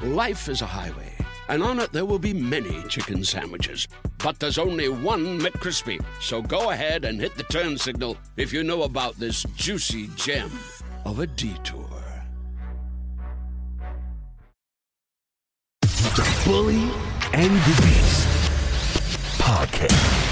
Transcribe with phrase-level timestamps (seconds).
[0.00, 1.12] Life is a highway,
[1.48, 3.88] and on it there will be many chicken sandwiches.
[4.22, 6.00] But there's only one McCrispy.
[6.20, 10.52] So go ahead and hit the turn signal if you know about this juicy gem
[11.04, 11.88] of a detour.
[15.82, 16.90] The Bully
[17.32, 18.28] and the Beast
[19.40, 20.28] podcast.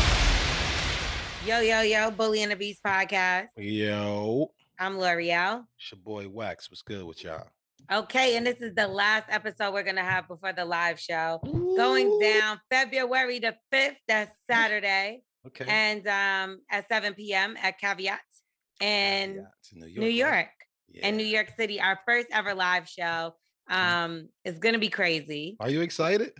[1.45, 3.49] Yo, yo, yo, Bully and the Beast podcast.
[3.57, 5.65] Yo, I'm Lorel.
[5.77, 6.71] it's your boy Wax.
[6.71, 7.49] What's good with y'all?
[7.93, 11.39] Okay, and this is the last episode we're gonna have before the live show.
[11.77, 15.23] Going down February the 5th, that's Saturday.
[15.47, 15.65] Okay.
[15.69, 17.57] And um at 7 p.m.
[17.63, 18.19] at Caveat
[18.81, 19.99] in Yeah, in New York.
[20.01, 21.01] New York right?
[21.05, 21.81] and New York City.
[21.81, 23.35] Our first ever live show.
[23.71, 25.57] Um, it's gonna be crazy.
[25.61, 26.33] Are you excited?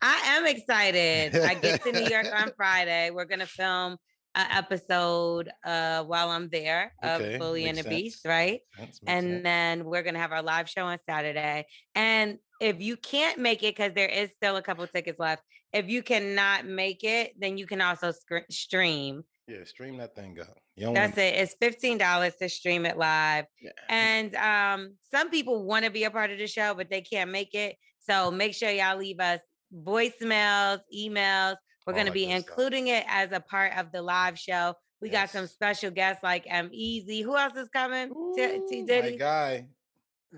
[0.00, 1.36] I am excited.
[1.36, 3.10] I get to New York on Friday.
[3.10, 3.96] We're gonna film
[4.36, 8.60] an episode uh while I'm there of Okay, Bully and the Beast, right?
[8.78, 9.42] And sense.
[9.42, 11.66] then we're gonna have our live show on Saturday.
[11.94, 15.88] And if you can't make it, because there is still a couple tickets left, if
[15.88, 19.24] you cannot make it, then you can also scr- stream.
[19.48, 20.56] yeah, stream that thing up.
[20.78, 21.34] That's it.
[21.34, 23.46] It's fifteen dollars to stream it live.
[23.60, 23.70] Yeah.
[23.88, 27.30] And um, some people want to be a part of the show, but they can't
[27.30, 27.76] make it.
[28.00, 29.40] So make sure y'all leave us
[29.74, 31.56] voicemails, emails.
[31.86, 32.48] We're All going to be good stuff.
[32.48, 34.74] including it as a part of the live show.
[35.00, 37.20] We got some special guests like M Easy.
[37.22, 38.08] Who else is coming?
[38.36, 39.66] T, T Ooh, my guy.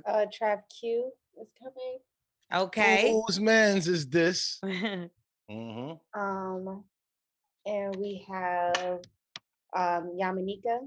[0.06, 1.98] uh Trav Q is coming.
[2.52, 3.12] Okay.
[3.26, 4.60] Whose man's is this?
[5.50, 6.20] Mm-hmm.
[6.20, 6.84] Um
[7.64, 9.00] and we have
[9.74, 10.80] um Yamaneika,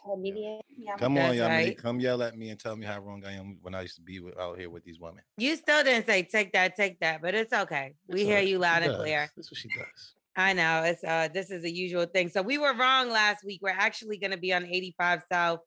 [0.00, 0.60] comedian.
[0.98, 1.48] Come on, That's y'all.
[1.48, 1.76] right.
[1.76, 4.02] Come yell at me and tell me how wrong I am when I used to
[4.02, 5.22] be with, out here with these women.
[5.36, 7.94] you still didn't say take that, take that, but it's okay.
[8.08, 9.00] We That's hear what you she loud and does.
[9.00, 9.30] clear.
[9.36, 10.14] That's what she does.
[10.34, 12.28] I know it's uh this is a usual thing.
[12.30, 13.60] So we were wrong last week.
[13.62, 15.60] We're actually going to be on 85 South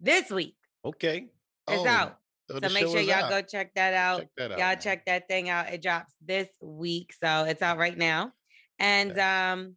[0.00, 0.56] this week.
[0.84, 1.28] Okay.
[1.68, 2.18] It's Oh, out.
[2.50, 3.30] so So make sure y'all out.
[3.30, 4.20] go check that out.
[4.20, 4.58] Check that out.
[4.58, 4.80] y'all man.
[4.80, 5.72] check that thing out.
[5.72, 7.14] It drops this week.
[7.22, 8.32] So it's out right now.
[8.80, 9.20] And Okay.
[9.20, 9.76] um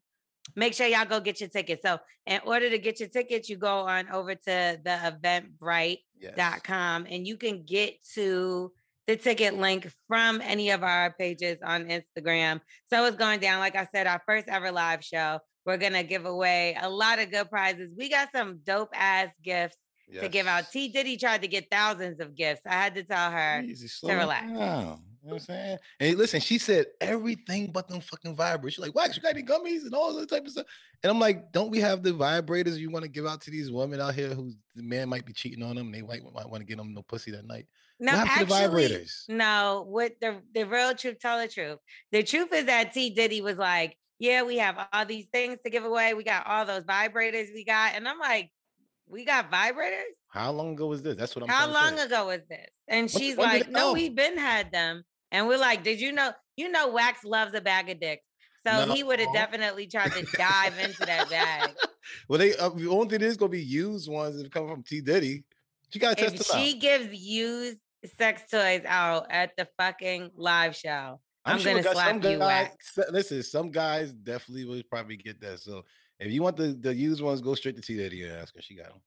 [0.55, 1.81] make sure y'all go get your tickets.
[1.83, 7.13] So in order to get your tickets, you go on over to the eventbrite.com Yes.
[7.13, 8.71] and you can get to
[9.07, 12.59] the ticket link from any of our pages on Instagram.
[12.89, 13.59] So it's going down.
[13.59, 15.39] Like I said, our first ever live show.
[15.65, 17.91] We're gonna give away a lot of good prizes.
[17.97, 19.77] We got some dope ass gifts
[20.21, 20.63] to give out.
[20.63, 20.71] Yes.
[20.71, 22.61] T Diddy tried to get thousands of gifts.
[22.67, 23.61] I had to tell her.
[23.63, 24.45] Easy, slow relax.
[24.51, 25.01] down.
[25.25, 25.77] You know what I'm saying?
[26.01, 28.73] And listen, she said everything but them fucking vibrators.
[28.73, 30.67] She's like, Wax, you got any gummies and all that type of stuff.
[31.01, 33.71] And I'm like, don't we have the vibrators you want to give out to these
[33.71, 35.87] women out here whose the man might be cheating on them?
[35.87, 37.65] And they might, might want to get them no pussy that night.
[37.99, 39.23] No, actually, to the vibrators?
[39.27, 39.87] no.
[39.89, 41.17] What the the real truth?
[41.19, 41.79] Tell the truth.
[42.11, 45.71] The truth is that T Diddy was like, "Yeah, we have all these things to
[45.71, 46.13] give away.
[46.13, 48.51] We got all those vibrators we got," and I'm like,
[49.07, 50.03] "We got vibrators?
[50.27, 51.15] How long ago was this?
[51.15, 54.13] That's what I'm How long ago was this?" And she's when did like, "No, we've
[54.13, 56.31] been had them." And we're like, "Did you know?
[56.57, 58.23] You know, Wax loves a bag of dicks."
[58.65, 61.69] So he would have definitely tried to dive into that bag.
[62.27, 65.01] well, they uh, the only thing is gonna be used ones that come from T
[65.01, 65.43] Diddy.
[65.93, 66.81] You gotta test if them she out.
[66.81, 67.77] gives used
[68.17, 72.37] sex toys out at the fucking live show, I'm, sure gonna got slap you.
[72.39, 72.99] guys, Wax.
[73.11, 75.59] listen, some guys definitely would probably get that.
[75.59, 75.83] So
[76.19, 78.61] if you want the, the used ones, go straight to T Diddy and ask her.
[78.61, 79.01] She got them.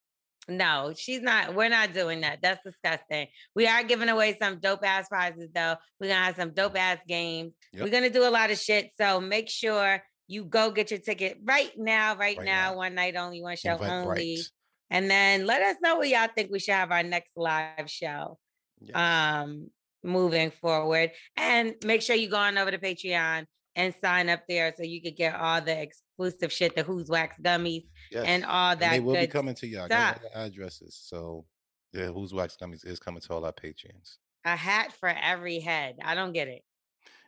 [0.49, 1.55] No, she's not.
[1.55, 2.39] We're not doing that.
[2.41, 3.27] That's disgusting.
[3.55, 5.75] We are giving away some dope ass prizes though.
[6.01, 7.53] We're gonna have some dope ass games.
[7.75, 8.91] We're gonna do a lot of shit.
[8.99, 12.77] So make sure you go get your ticket right now, right, Right now, now.
[12.77, 14.07] one night only, one show Invite only.
[14.37, 14.45] Bright.
[14.91, 18.39] And then let us know what y'all think we should have our next live show.
[18.81, 18.97] Yes.
[18.97, 19.71] Um
[20.03, 21.11] moving forward.
[21.37, 23.45] And make sure you go on over to Patreon
[23.79, 27.37] and sign up there so you could get all the exclusive shit, the Who's Wax
[27.41, 28.45] gummies and Yes.
[28.49, 29.87] all And that they will be coming to y'all.
[29.87, 30.21] Stuff.
[30.23, 31.01] all the addresses.
[31.01, 31.47] So
[31.93, 34.19] yeah, who's wax gummies is coming to all our patrons.
[34.45, 35.97] A hat for every head.
[36.05, 36.63] I don't get it.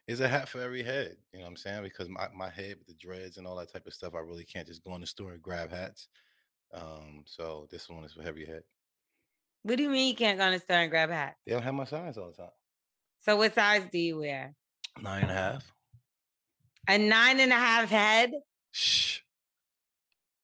[0.08, 1.16] It's a hat for every head.
[1.32, 1.82] You know what I'm saying?
[1.84, 4.44] Because my, my head with the dreads and all that type of stuff, I really
[4.44, 6.08] can't just go in the store and grab hats.
[6.74, 8.62] Um, so this one is for every head.
[9.62, 11.36] What do you mean you can't go in the store and grab a hat?
[11.46, 12.50] They don't have my size all the time.
[13.20, 14.54] So what size do you wear?
[15.00, 15.72] Nine and a half.
[16.88, 18.32] A nine and a half head?
[18.72, 19.18] Shh.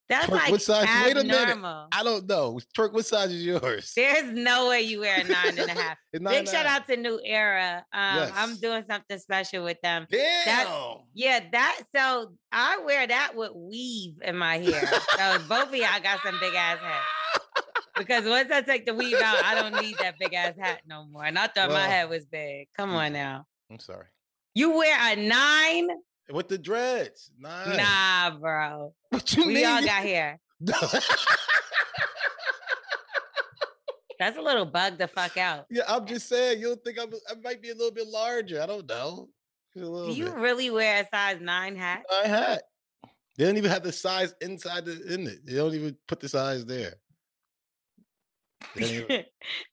[0.09, 0.87] That's Twerk, like what size?
[1.05, 1.35] Wait a minute.
[1.35, 1.88] abnormal.
[1.91, 2.61] I don't know.
[2.77, 3.93] Twerk, what size is yours?
[3.97, 5.97] There's no way you wear a nine and a half.
[6.15, 7.85] Nine Big shout out to New Era.
[7.93, 10.06] Um, I'm doing something special with them.
[10.09, 10.99] Damn.
[11.12, 14.87] Yeah, that so I wear that with weave in my hair.
[15.17, 17.06] so both of y'all got some big ass hats.
[17.99, 21.06] Because once I take the weave out, I don't need that big ass hat no
[21.11, 21.25] more.
[21.25, 22.69] And I thought my Well, head was big.
[22.77, 23.44] Come on now.
[23.73, 24.06] I'm sorry.
[24.55, 25.89] You wear a nine?
[26.32, 27.31] With the dreads.
[27.38, 27.76] Nine.
[27.76, 28.93] Nah, bro.
[29.11, 29.67] What you We mean?
[29.67, 30.40] all got hair.
[34.19, 35.67] That's a little bug the fuck out.
[35.70, 36.58] yeah, I'm just saying.
[36.61, 38.62] You'll think I'm, I might be a little bit larger.
[38.62, 39.28] I don't know.
[39.75, 40.34] Do you bit.
[40.37, 42.02] really wear a size nine hat?
[42.11, 42.62] Nine hat.
[43.37, 45.44] They don't even have the size inside the in it.
[45.44, 46.94] They don't even put the size there.
[48.75, 49.25] Even-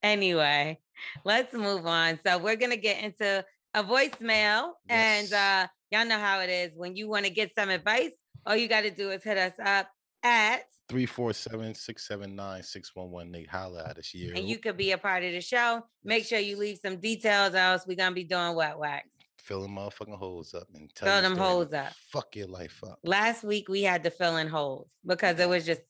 [0.04, 0.78] anyway,
[1.24, 2.20] let's move on.
[2.26, 6.72] So we're gonna get into a voicemail, and uh, y'all know how it is.
[6.76, 8.12] When you want to get some advice,
[8.46, 9.88] all you got to do is hit us up
[10.24, 13.48] at, 347-679-6118.
[13.48, 14.12] Holla at us.
[14.14, 14.34] Yeah.
[14.36, 15.82] and you could be a part of the show.
[16.04, 19.08] Make sure you leave some details, else we're gonna be doing wet wax.
[19.38, 21.94] filling motherfucking holes up and tell Fill them holes up.
[22.12, 23.00] Fuck your life up.
[23.04, 25.82] Last week we had to fill in holes because it was just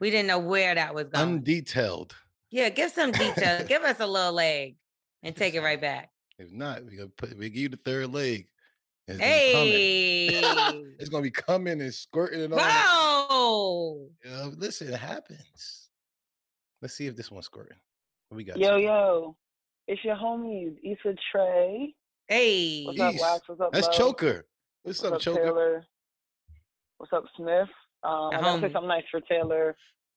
[0.00, 1.42] we didn't know where that was going.
[1.42, 2.12] Undetailed.
[2.50, 3.66] yeah, give some details.
[3.68, 4.76] give us a little leg
[5.22, 6.10] and take it right back.
[6.38, 8.48] If not, we gonna put we give you the third leg.
[9.08, 10.82] It's gonna be coming.
[10.84, 12.58] Hey, It's gonna be coming and squirting and all.
[12.58, 13.26] that.
[13.30, 14.08] whoa!
[14.24, 15.88] Yeah, listen, it happens.
[16.80, 17.76] Let's see if this one's squirting.
[18.28, 18.58] What we got?
[18.58, 18.84] Yo, Chief?
[18.86, 19.36] yo,
[19.88, 21.94] it's your homies, Issa Trey.
[22.28, 23.48] Hey, What's up, Wax?
[23.48, 23.96] What's up, That's Love?
[23.96, 24.46] Choker.
[24.84, 25.42] What's, up, Choker?
[25.44, 25.86] Taylor?
[26.98, 27.68] What's up, Smith?
[28.04, 29.76] Um, The I gotta say something nice for Taylor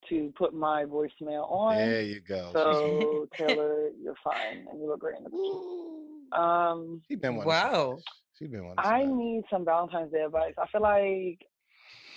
[0.09, 1.77] to put my voicemail on.
[1.77, 2.51] There you go.
[2.53, 6.39] So, Taylor, you're fine, and you look great in the picture.
[6.41, 7.95] Um, She been wanting Wow.
[7.95, 8.03] Some
[8.37, 8.85] she been wanting.
[8.85, 10.53] I some need some Valentine's Day advice.
[10.57, 11.39] I feel like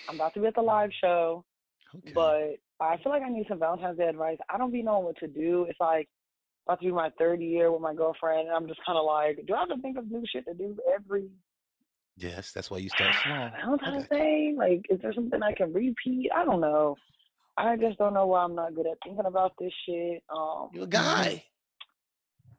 [0.08, 1.44] I'm about to be at the live show,
[1.96, 2.12] okay.
[2.12, 4.38] but I feel like I need some Valentine's Day advice.
[4.50, 5.66] I don't be knowing what to do.
[5.68, 6.08] It's like
[6.66, 9.44] about to be my third year with my girlfriend, and I'm just kind of like,
[9.46, 11.28] do I have to think of new shit to do every
[12.18, 13.50] yes, that's why you start small.
[13.64, 14.16] Valentine's Okay.
[14.18, 14.54] Day?
[14.56, 16.30] Like, is there something I can repeat?
[16.34, 16.96] I don't know.
[17.58, 20.22] I just don't know why I'm not good at thinking about this shit.
[20.34, 21.44] Um, You a guy.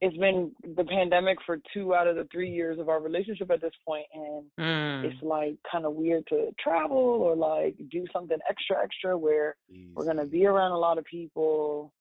[0.01, 3.59] It's been the pandemic for two out of the three years of our relationship at
[3.61, 5.03] this point, and Mm.
[5.11, 9.55] it's like kind of weird to travel or like do something extra extra where
[9.93, 11.93] we're gonna be around a lot of people.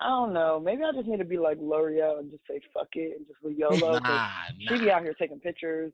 [0.00, 0.58] I don't know.
[0.58, 3.40] Maybe I just need to be like Lorel and just say fuck it and just
[3.42, 3.48] go
[3.94, 4.00] YOLO.
[4.00, 4.28] 'cause Nah,
[4.68, 5.92] she be out here taking pictures.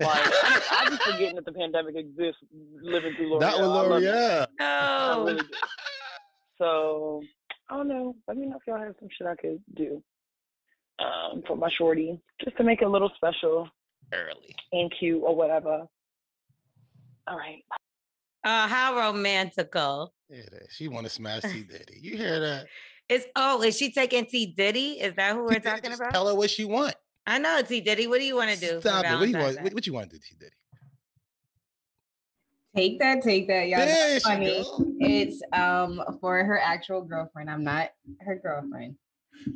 [0.00, 2.42] Like I, am be forgetting that the pandemic exists,
[2.82, 3.40] living through Lorel.
[3.40, 4.04] Not with I love it.
[4.06, 4.46] Lorel.
[4.60, 5.24] I No.
[5.26, 5.42] really.
[6.58, 7.22] So
[7.68, 8.16] I don't know.
[8.26, 10.02] Let me know if y'all have some shit I could do
[10.98, 13.68] um, for my shorty, just to make it a little special
[14.12, 14.54] Early.
[14.72, 15.86] and cute or whatever.
[17.28, 17.62] All right.
[18.44, 20.14] Uh, how romantical.
[20.30, 21.98] Yeah, that- she want to smash T Diddy.
[22.00, 22.66] You hear that?
[23.08, 24.92] It's oh, is she taking T Diddy?
[25.00, 26.12] Is that who we're talking just about?
[26.12, 26.92] Tell her what she want.
[27.26, 28.06] I know T Diddy.
[28.06, 28.80] What do you want to do?
[28.80, 29.12] Stop it.
[29.12, 29.62] What do you want?
[29.62, 30.52] What, what you want to do, T Diddy?
[32.76, 33.78] Take that, take that, y'all.
[33.78, 34.64] There That's funny.
[35.00, 37.50] It's um for her actual girlfriend.
[37.50, 37.88] I'm not
[38.20, 38.96] her girlfriend.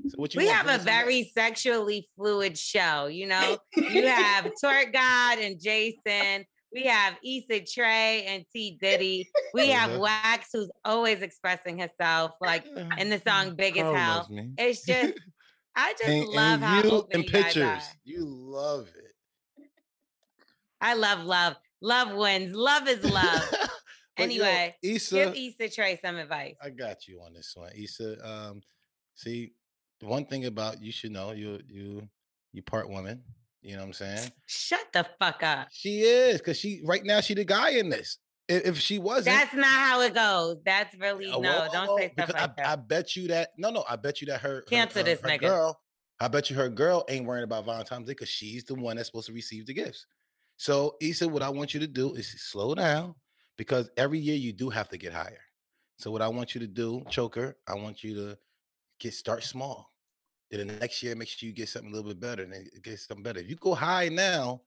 [0.08, 0.94] So what you We have a me some more.
[0.94, 3.06] very sexually fluid show.
[3.06, 6.46] You know, you have Twerk God and Jason.
[6.72, 9.28] We have Issa Trey and T Diddy.
[9.52, 9.98] We have.
[9.98, 12.64] Wax, who's always expressing herself, like
[12.98, 15.14] in the song "Big as Hell." It's just,
[15.76, 17.62] I just and, love and how you and pictures.
[17.62, 17.80] are.
[18.04, 19.68] You love it.
[20.80, 21.56] I love love.
[21.80, 22.54] Love wins.
[22.54, 23.54] Love is love.
[24.16, 26.54] But yo, anyway, Issa, give Issa Trey some advice.
[26.62, 28.18] I got you on this one, Issa.
[28.22, 28.60] Um,
[29.14, 29.52] see,
[30.00, 32.02] the one thing about you should know, you you
[32.52, 33.22] you part woman.
[33.62, 34.32] You know what I'm saying?
[34.46, 35.68] Shut the fuck up.
[35.70, 38.18] She is because she right now she the guy in this.
[38.50, 40.56] If, she wasn't, That's not how it goes.
[40.64, 41.38] That's really no.
[41.38, 42.66] well, Don't say stuff like I, that.
[42.66, 45.20] I bet you that no, no, I bet you that her her, Cancel uh, this
[45.20, 45.40] her nigga.
[45.40, 45.80] girl.
[46.20, 49.08] I bet you her girl ain't worrying about Valentine's Day because she's the one that's
[49.08, 50.06] supposed to receive the gifts.
[50.56, 53.14] So Issa, what I want you to do is slow down
[53.56, 55.40] because every year you do have to get higher.
[55.96, 58.38] So what I want you to do, choker, I want you to
[58.98, 59.90] get start small.
[60.50, 62.66] Then the next year, make sure you get something a little bit better and then
[62.82, 63.40] get something better.
[63.40, 64.62] If you go high now,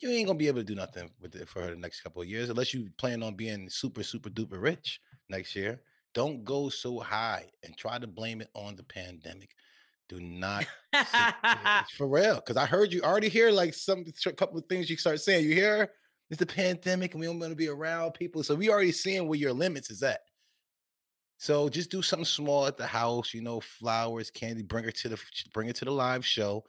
[0.00, 2.22] you ain't gonna be able to do nothing with it for her the next couple
[2.22, 5.00] of years unless you plan on being super, super duper rich
[5.30, 5.80] next year.
[6.14, 9.50] Don't go so high and try to blame it on the pandemic.
[10.08, 11.06] Do not sit
[11.42, 12.36] there- it's for real.
[12.36, 14.04] Because I heard you already hear like some
[14.36, 15.44] couple of things you start saying.
[15.44, 15.90] You hear
[16.30, 18.42] it's the pandemic and we don't want to be around people.
[18.42, 20.20] So we already seeing where your limits is at.
[21.38, 25.08] So just do something small at the house, you know, flowers, candy, bring her to
[25.10, 25.22] the
[25.52, 26.64] bring her to the live show,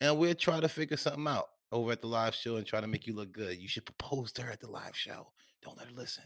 [0.00, 2.86] and we'll try to figure something out over at the live show and try to
[2.86, 3.58] make you look good.
[3.58, 5.32] You should propose to her at the live show.
[5.62, 6.24] Don't let her listen.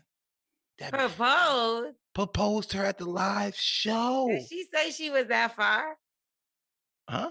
[0.78, 0.98] That'd be.
[0.98, 1.94] Propose.
[2.14, 4.26] Proposed her at the live show.
[4.28, 5.96] Did she say she was that far?
[7.08, 7.30] Huh?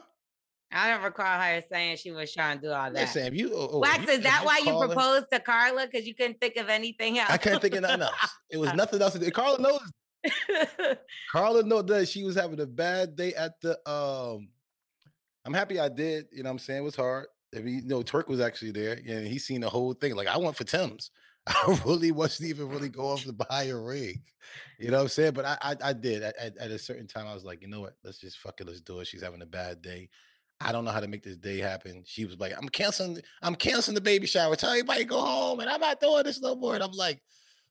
[0.72, 2.94] I don't recall her saying she was trying to do all that.
[2.94, 5.40] Listen, if you oh, oh, Wax, you- is that why you call her- proposed to
[5.40, 5.86] Carla?
[5.86, 7.30] Because you couldn't think of anything else.
[7.30, 8.14] I couldn't think of nothing else.
[8.50, 9.32] It was nothing else to.
[9.32, 9.92] Carla knows.
[11.32, 14.50] Carla knows that she was having a bad day at the um.
[15.46, 16.26] I'm happy I did.
[16.32, 16.80] You know what I'm saying?
[16.80, 17.28] It was hard.
[17.56, 20.16] If you know, Twerk was actually there, and he seen the whole thing.
[20.16, 21.12] Like I went for Tim's.
[21.48, 24.22] I really wasn't even really going to buy a rig.
[24.80, 25.34] You know what I'm saying?
[25.34, 26.24] But I I, I did.
[26.24, 27.94] At, at, a certain time, I was like, you know what?
[28.04, 28.68] Let's just fuck it.
[28.68, 29.08] Let's do it.
[29.08, 30.10] She's having a bad day.
[30.62, 32.04] I don't know how to make this day happen.
[32.06, 34.56] She was like, I'm canceling, I'm canceling the baby shower.
[34.56, 36.76] Tell everybody to go home, and I'm not doing this no more.
[36.76, 37.22] And I'm like,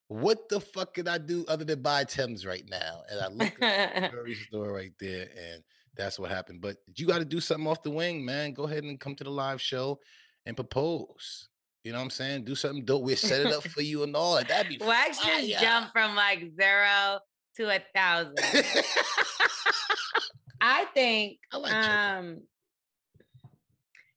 [0.08, 3.02] what the fuck can I do other than buy Tim's right now?
[3.10, 5.62] And I look at the jewelry store right there, and
[5.96, 6.60] that's what happened.
[6.60, 8.52] But you got to do something off the wing, man.
[8.52, 10.00] Go ahead and come to the live show
[10.46, 11.48] and propose.
[11.84, 12.44] You know what I'm saying?
[12.44, 13.02] Do something dope.
[13.02, 14.48] We'll set it up for you and all that.
[14.48, 15.60] That'd be Wax just fire.
[15.60, 17.20] jumped from like zero
[17.56, 18.38] to a thousand.
[20.60, 22.40] I think I like um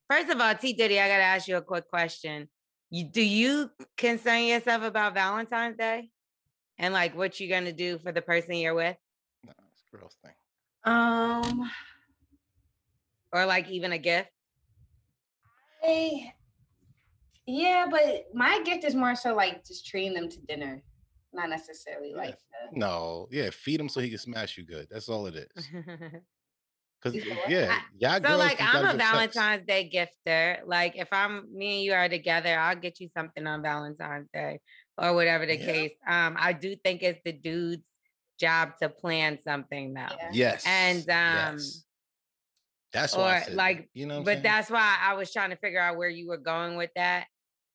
[0.10, 2.48] first of all, T Diddy, I gotta ask you a quick question.
[2.89, 6.10] You do you concern yourself about Valentine's Day?
[6.79, 8.96] And like what you're gonna do for the person you're with?
[9.46, 10.34] Nah, it's a girl's thing.
[10.88, 11.70] Um,
[13.34, 14.29] Or like even a gift?
[15.84, 16.34] I,
[17.46, 20.82] yeah, but my gift is more so like just treating them to dinner,
[21.34, 22.17] not necessarily Yeah.
[22.17, 22.34] like.
[22.36, 24.88] uh, No, yeah, feed him so he can smash you good.
[24.89, 25.67] That's all it is.
[27.01, 27.50] Because You know what?
[27.51, 27.79] yeah,
[28.20, 29.36] So girls like I'm a give sex.
[29.36, 30.62] Valentine's Day gifter.
[30.65, 34.60] Like if I'm me and you are together, I'll get you something on Valentine's Day
[34.98, 35.65] or whatever the Yeah.
[35.65, 35.91] case.
[36.08, 37.84] Um, I do think it's the dude's
[38.39, 40.08] job to plan something though.
[40.20, 40.29] Yeah.
[40.34, 41.84] Yes, And um yes.
[42.94, 44.44] that's why I or said like, that, you know, but saying?
[44.44, 47.25] that's why I was trying to figure out where you were going with that.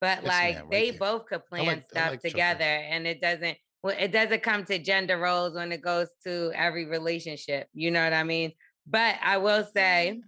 [0.00, 0.98] But Yes, like ma'am, right they there.
[0.98, 2.30] both could plan like- stuff like chocolate.
[2.32, 6.52] together and it doesn't well, it doesn't come to gender roles when it goes to
[6.54, 7.66] every relationship.
[7.74, 8.52] You know what I mean?
[8.86, 10.20] But I will say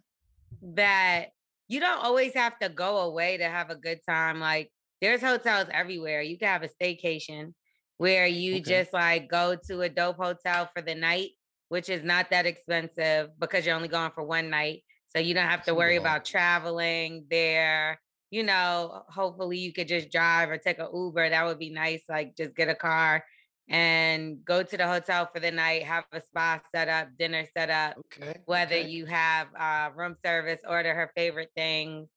[0.74, 1.26] that
[1.68, 4.40] you don't always have to go away to have a good time.
[4.40, 6.20] Like there's hotels everywhere.
[6.22, 7.54] You can have a staycation
[7.96, 8.62] where you Okay.
[8.62, 11.30] just like go to a dope hotel for the night,
[11.68, 14.82] which is not that expensive because you're only going for one night.
[15.08, 18.00] So you don't have to worry about traveling there.
[18.30, 21.30] You know, hopefully you could just drive or take a Uber.
[21.30, 22.02] That would be nice.
[22.08, 23.24] Like just get a car
[23.68, 27.70] and go to the hotel for the night, have a spa set up, dinner set
[27.70, 28.88] up okay, whether okay.
[28.88, 32.08] you have uh, room service, order her favorite things,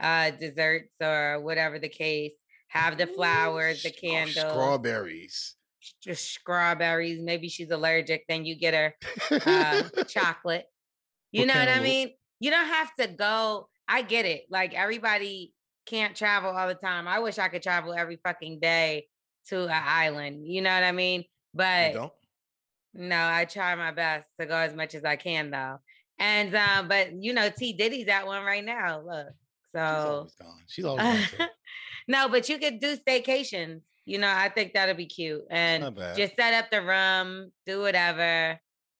[0.00, 2.34] uh, desserts, or whatever the case.
[2.72, 5.56] Have the flowers, the oh, candles, strawberries.
[6.02, 7.20] just strawberries.
[7.20, 8.94] Maybe she's allergic, then you get her
[9.30, 10.64] uh, chocolate.
[11.32, 12.12] You know what I mean?
[12.40, 13.68] You don't have to go.
[13.86, 14.44] I get it.
[14.50, 15.52] Like everybody
[15.86, 17.06] can't travel all the time.
[17.06, 19.06] I wish I could travel every fucking day
[19.48, 20.46] to an island.
[20.46, 21.24] You know what I mean?
[21.54, 22.12] But
[22.94, 25.78] no, I try my best to go as much as I can though.
[26.18, 29.02] And um, but you know, T Diddy's at one right now.
[29.04, 29.28] Look.
[29.74, 30.62] She's So always gone.
[30.66, 31.48] She's always gone.
[32.08, 33.80] no, but you could do staycations.
[34.04, 35.42] You know, I think that'll be cute.
[35.50, 38.58] And just set up the room, do whatever,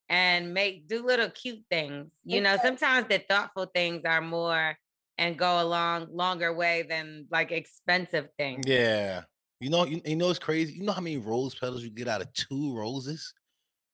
[0.08, 2.10] and make do little cute things.
[2.24, 4.76] You know, sometimes the thoughtful things are more
[5.18, 8.64] and go a long longer way than like expensive things.
[8.66, 9.22] Yeah.
[9.60, 10.74] You know, you, you know it's crazy.
[10.74, 13.32] You know how many rose petals you get out of two roses?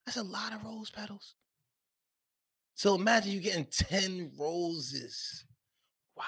[0.06, 1.35] That's a lot of rose petals.
[2.75, 5.44] So imagine you getting 10 roses.
[6.16, 6.25] Wow.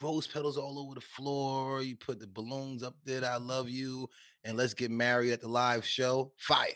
[0.00, 1.82] Rose petals all over the floor.
[1.82, 3.20] You put the balloons up there.
[3.20, 4.08] that I love you.
[4.44, 6.32] And let's get married at the live show.
[6.38, 6.68] Fire.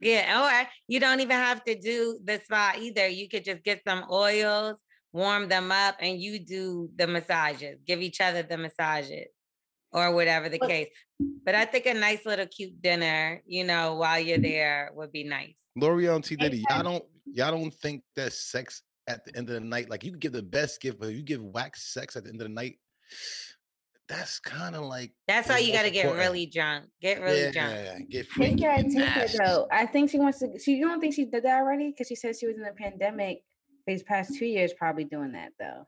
[0.00, 3.06] Yeah, or you don't even have to do the spa either.
[3.08, 4.76] You could just get some oils,
[5.12, 7.78] warm them up, and you do the massages.
[7.86, 9.26] Give each other the massages
[9.92, 10.88] or whatever the But- case.
[11.44, 15.24] But I think a nice little cute dinner, you know, while you're there would be
[15.24, 15.54] nice.
[15.76, 19.54] Lorel and T Diddy, y'all don't y'all don't think that sex at the end of
[19.54, 22.14] the night, like you can give the best gift, but if you give wax sex
[22.16, 22.76] at the end of the night,
[24.08, 26.86] that's kind of like That's how you got to get really drunk.
[27.02, 27.74] Get really drunk.
[27.74, 29.66] yeah, get Take freaky, care, get take her though.
[29.70, 30.58] I think she wants to.
[30.58, 31.90] She you don't think she did that already?
[31.90, 33.42] Because she said she was in the pandemic
[33.86, 35.86] these past two years, probably doing that though.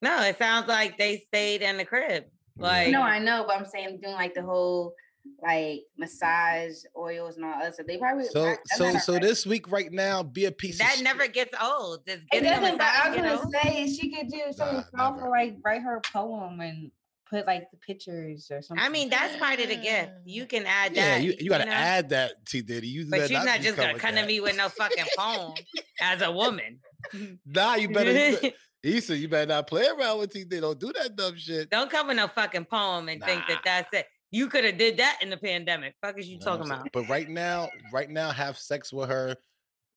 [0.00, 2.24] No, it sounds like they stayed in the crib.
[2.56, 2.62] Yeah.
[2.66, 4.94] Like No, I know, but I'm saying doing like the whole
[5.42, 7.76] like massage oils and all that.
[7.76, 9.26] So they probably So I- so so already.
[9.28, 11.34] this week right now, be a piece that of never shit.
[11.34, 12.04] gets old.
[12.06, 12.78] Just It getting a doesn't.
[12.78, 13.50] But I was gonna know?
[13.62, 16.90] say she could do something Nah, for like write her a poem and
[17.28, 18.84] put like the pictures or something.
[18.84, 20.10] I mean, that's part of the gift.
[20.24, 20.48] You mm.
[20.48, 21.22] can add Yeah, that.
[21.22, 21.72] you, you gotta know?
[21.72, 22.88] add that T Diddy.
[22.88, 25.04] You But better you're not be just gonna with come to me with no fucking
[25.16, 25.52] poem
[26.00, 26.80] as a woman.
[27.46, 28.12] Nah, you better.
[28.12, 30.60] you better- He said you better not play around with T Diddy.
[30.60, 31.68] Don't do that dumb shit.
[31.70, 34.06] Don't come with no fucking poem and think that that's it.
[34.30, 35.94] You could have did that in the pandemic.
[36.02, 36.88] Fuck is you You know talking about?
[36.92, 39.36] But right now, right now, have sex with her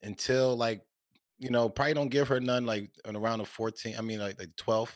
[0.03, 0.81] until like,
[1.37, 3.95] you know, probably don't give her none like on around the 14.
[3.97, 4.93] I mean, like like 12th.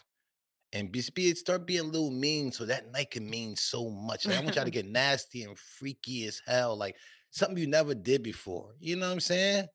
[0.73, 4.25] And be, be start being a little mean so that night can mean so much.
[4.25, 6.75] Like, I want y'all to get nasty and freaky as hell.
[6.77, 6.95] Like
[7.31, 8.73] something you never did before.
[8.79, 9.67] You know what I'm saying?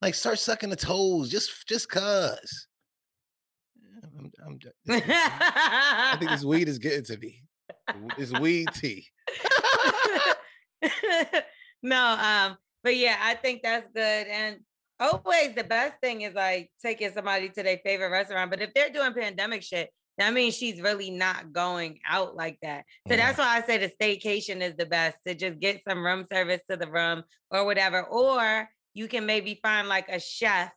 [0.00, 2.66] Like start sucking the toes just just cause.
[4.18, 7.42] I'm, I'm, I think this weed is getting to me.
[8.16, 9.06] It's weed tea.
[11.82, 14.26] no, um, but yeah, I think that's good.
[14.26, 14.58] And
[15.00, 18.50] always the best thing is like taking somebody to their favorite restaurant.
[18.50, 22.84] But if they're doing pandemic shit, that means she's really not going out like that.
[23.06, 23.26] So Yeah.
[23.26, 26.60] that's why I say the staycation is the best to just get some room service
[26.68, 28.02] to the room or whatever.
[28.02, 30.72] Or you can maybe find like a chef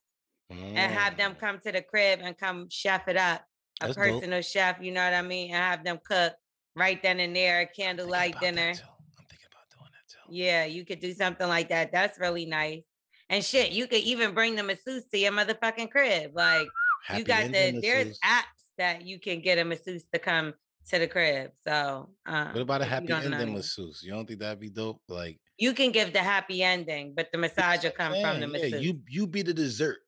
[0.49, 3.43] and have them Mm, come to the crib and come chef it up.
[3.81, 4.21] A That's dope.
[4.21, 5.47] personal chef, you know what I mean?
[5.51, 6.33] And have them cook
[6.75, 8.69] right then and there, a I'm thinking candlelight dinner.
[8.69, 10.17] I'm thinking about doing that too.
[10.29, 11.91] Yeah, you could do something like that.
[11.91, 12.83] That's really nice.
[13.29, 16.31] And shit, you could even bring the masseuse to your motherfucking crib.
[16.35, 16.67] Like
[17.15, 18.19] you got the there's masseuse.
[18.25, 20.53] apps that you can get a masseuse to come
[20.89, 21.51] to the crib.
[21.65, 24.01] So um, What about a happy ending masseuse?
[24.03, 25.01] You don't think that'd be dope?
[25.07, 28.61] Like You can give the happy ending, but the massage will come from the man,
[28.61, 28.81] yeah, masseuse.
[28.83, 29.99] you you be the dessert.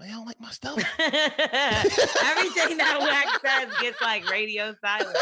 [0.00, 0.76] I don't like my stuff.
[0.98, 5.16] Everything that Wax says gets like radio silent.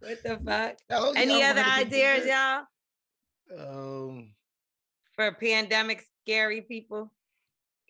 [0.00, 0.76] What the fuck?
[0.90, 4.34] I Any other wanna be the ideas, y'all, Um,
[5.14, 7.10] for pandemic scary people?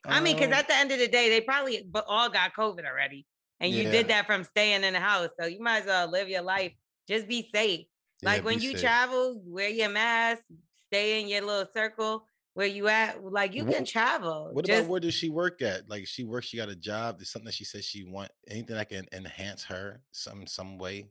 [0.05, 2.85] I mean, because um, at the end of the day, they probably all got COVID
[2.85, 3.27] already,
[3.61, 5.29] and you did that from staying in the house.
[5.41, 6.73] So you might as well live your life.
[7.09, 7.87] Just be safe.
[8.21, 8.81] yeah, like when you safe.
[8.81, 10.43] travel, wear your mask,
[10.89, 13.23] stay in your little circle where you at.
[13.25, 14.51] Like you can travel.
[14.53, 15.89] What Just about where does she work at?
[15.89, 17.19] Like she works, she got a job.
[17.19, 18.31] There's something that she says she want.
[18.49, 21.11] Anything that can enhance her some some way,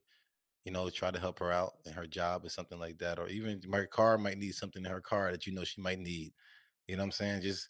[0.65, 3.19] you know, try to help her out in her job or something like that.
[3.19, 5.99] Or even my car might need something in her car that you know she might
[5.99, 6.33] need.
[6.87, 7.41] You know what I'm saying?
[7.41, 7.67] Just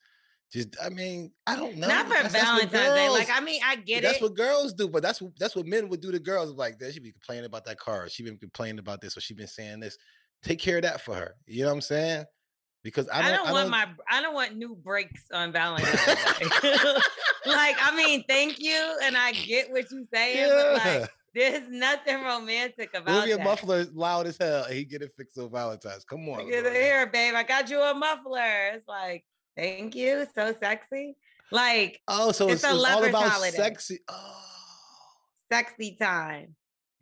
[0.52, 1.88] just I mean, I don't know.
[1.88, 3.10] not for That's- that's Valentine's Day.
[3.10, 4.20] Like I mean, I get that's it.
[4.20, 6.52] That's what girls do, but that's what that's what men would do to girls.
[6.52, 8.10] Like they should be complaining about that car.
[8.10, 9.98] She been complaining about this, or she been saying this.
[10.44, 11.36] Take care of that for her.
[11.46, 12.26] You know what I'm saying?
[12.84, 16.14] Because I I don't, don't, want my I don't want new breaks on Valentine's Day.
[17.46, 22.24] like, I mean, thank you, and I get what you're saying, but like, there's nothing
[22.24, 23.44] romantic about your that.
[23.44, 26.04] muffler is loud as hell and he get it fixed on Valentine's?
[26.04, 26.52] Come on.
[26.52, 26.74] At bro.
[26.74, 27.36] here, babe.
[27.36, 28.72] I got you a muffler.
[28.74, 29.24] It's like,
[29.56, 31.16] thank you, so sexy.
[31.52, 33.56] Like Oh, so It's it's, a it's all about holiday.
[33.56, 34.00] sexy.
[34.10, 34.44] Oh,
[35.52, 36.56] sexy time.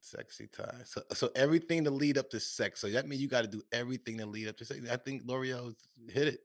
[0.10, 0.82] Sexy time.
[0.86, 2.80] So, so everything to lead up to sex.
[2.82, 4.80] So that means you got to do everything to lead up to sex.
[4.92, 5.76] I think Lorel
[6.10, 6.40] hit it.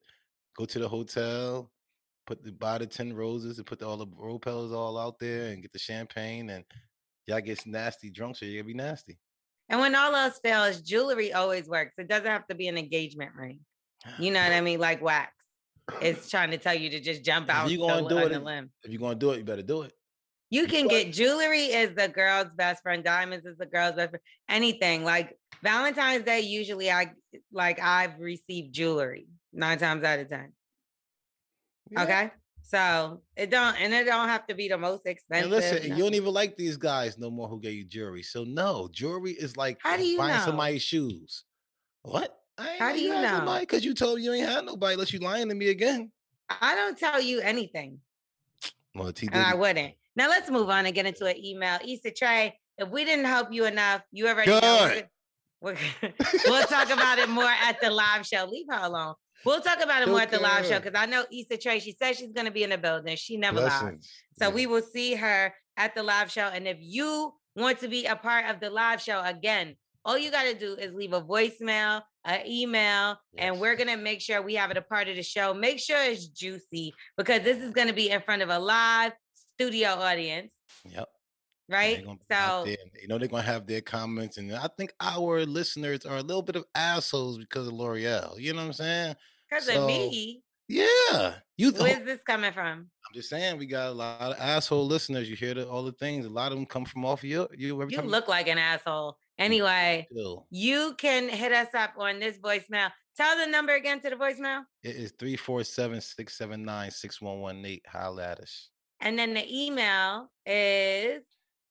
[0.56, 1.72] Go to the hotel,
[2.26, 5.18] put the buy the ten roses, and put the, all the rose petals all out
[5.18, 6.64] there, and get the champagne, and
[7.26, 9.18] y'all get nasty drunk, so you gonna be nasty.
[9.68, 11.94] And when all else fails, jewelry always works.
[11.98, 13.60] It doesn't have to be an engagement ring.
[14.18, 14.78] You know what I mean?
[14.78, 15.32] Like wax.
[16.00, 18.32] It's trying to tell you to just jump If out you the gonna do it,
[18.32, 18.64] if-.
[18.84, 19.92] If you're gonna do it, you better do it.
[20.54, 23.02] You can get jewelry is the girl's best friend.
[23.02, 24.22] Diamonds is the girl's best friend.
[24.48, 27.10] Anything like Valentine's Day, usually I
[27.52, 30.52] like I've received jewelry nine times out of ten.
[31.90, 32.02] Yeah.
[32.04, 32.30] Okay.
[32.62, 35.50] So it don't and it don't have to be the most expensive.
[35.50, 38.22] And listen, and you don't even like these guys no more who gave you jewelry.
[38.22, 40.44] So no, jewelry is like How do you buying know?
[40.44, 41.42] somebody's shoes.
[42.02, 42.32] What?
[42.78, 43.56] How do you know?
[43.58, 46.12] Because you told me you ain't had nobody unless you lying to me again.
[46.48, 47.98] I don't tell you anything.
[48.94, 49.94] Well, T and I wouldn't.
[50.16, 51.78] Now let's move on and get into an email.
[51.86, 55.00] Issa Trey, if we didn't help you enough, you already know.
[55.60, 56.12] We're, we're,
[56.46, 58.46] we'll talk about it more at the live show.
[58.50, 59.14] Leave her alone.
[59.44, 61.78] We'll talk about it more at the live show because I know Issa Trey.
[61.80, 63.16] She says she's going to be in the building.
[63.16, 63.80] She never lies.
[64.38, 64.54] So Yeah.
[64.54, 66.48] we will see her at the live show.
[66.52, 70.30] And if you want to be a part of the live show again, all you
[70.30, 74.42] got to do is leave a voicemail, an email, and we're going to make sure
[74.42, 75.54] we have it a part of the show.
[75.54, 79.12] Make sure it's juicy because this is going to be in front of a live
[79.54, 80.50] studio audience,
[80.84, 81.08] Yep.
[81.68, 81.96] right?
[81.98, 84.68] they gonna be out So there, you know they're gonna have their comments, and I
[84.76, 88.36] think our listeners are a little bit of assholes because of Lorel.
[88.38, 89.16] You know what I'm saying?
[89.48, 91.38] because So, of me, Yeah.
[91.56, 91.70] You.
[91.70, 92.90] th- where's this coming from?
[93.06, 95.28] I'm just saying we got a lot of asshole listeners.
[95.30, 96.24] You hear the, all the things.
[96.26, 97.46] A lot of them come from off of you.
[97.56, 99.18] You every You time look like an asshole.
[99.38, 102.90] Anyway, Still, you can hit us up on this voicemail.
[103.16, 104.64] Tell the number again to the voicemail.
[104.82, 107.82] it is 347-679-6118.
[107.86, 108.70] Holla at us.
[109.00, 111.22] And then the email is,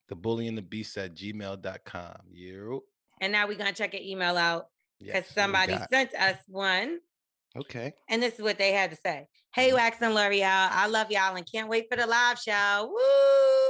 [0.09, 2.15] The bully and the beast at gmail.com.
[2.31, 2.83] You.
[3.21, 4.67] and now we're gonna check your email out
[4.99, 6.99] because Yes, somebody sent us one,
[7.57, 7.93] Okay.
[8.09, 9.27] and this is what they had to say.
[9.55, 9.75] Hey, Mhm.
[9.75, 12.88] Wax and Lorel, I love y'all and can't wait for the live show.
[12.93, 13.62] Woo!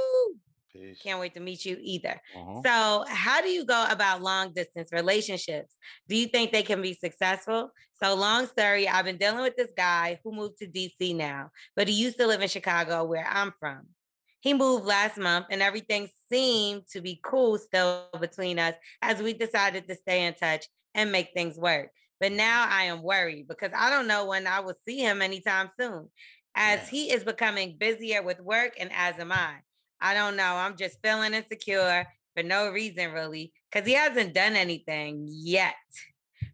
[0.74, 0.98] Peace.
[1.02, 2.20] Can't wait to meet you either.
[2.34, 2.62] Mhm.
[2.66, 5.76] So, how do you go about long distance relationships?
[6.08, 7.70] Do you think they can be successful?
[8.02, 11.86] So, long story, I've been dealing with this guy who moved to DC now, but
[11.88, 13.94] he used to live in Chicago, where I'm from.
[14.40, 19.32] He moved last month, and everything seemed to be cool still between us as we
[19.32, 21.90] decided to stay in touch and make things work.
[22.20, 25.70] But now I am worried because I don't know when I will see him anytime
[25.78, 26.10] soon,
[26.54, 26.86] as Yeah.
[26.90, 29.60] he is becoming busier with work, and as am I.
[30.04, 30.56] I don't know.
[30.56, 35.74] I'm just feeling insecure for no reason, really, because he hasn't done anything yet.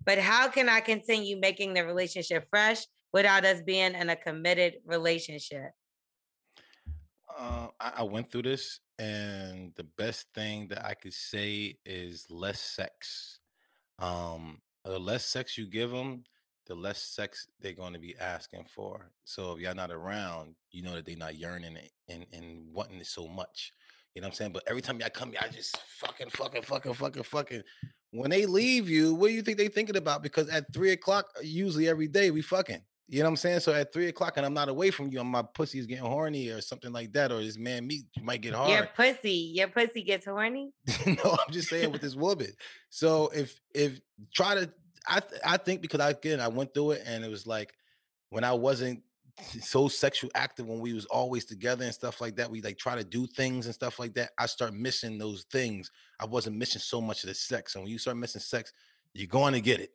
[0.06, 4.74] But how can I continue making the relationship fresh without us being in a committed
[4.84, 5.72] relationship?
[7.36, 12.26] Uh, I, I went through this, and the best thing that I could say is
[12.30, 13.40] less sex.
[13.98, 16.22] Um, the less sex you give them,
[16.70, 19.11] the less sex they're going to be asking for.
[19.24, 23.00] So if y'all not around, you know that they're not yearning it and, and wanting
[23.00, 23.72] it so much.
[24.14, 24.52] You know what I'm saying?
[24.52, 27.62] But every time y'all come, y'all just fucking, fucking, fucking, fucking, fucking.
[28.12, 30.22] When they leave you, what do you think they thinking about?
[30.22, 32.83] Because at three o'clock, uh, usually every day, we fucking.
[33.09, 33.61] You know what I'm saying?
[33.61, 36.50] So at three o'clock, and I'm not away from you, and my pussy's getting horny
[36.50, 38.70] or something like that, or this man meat might get hard.
[38.70, 40.72] Your pussy, your pussy gets horny.
[41.06, 42.52] no, I'm just saying with this woman.
[42.90, 44.00] So if if
[44.33, 44.70] try to,
[45.08, 47.72] I th- I think because I again I went through it and it was like
[48.30, 49.02] when I wasn't
[49.62, 52.50] so sexual active when we was always together and stuff like that.
[52.50, 54.30] We like try to do things and stuff like that.
[54.38, 55.90] I start missing those things.
[56.20, 57.74] I wasn't missing so much of the sex.
[57.74, 58.72] And when you start missing sex,
[59.14, 59.90] you're going to get it,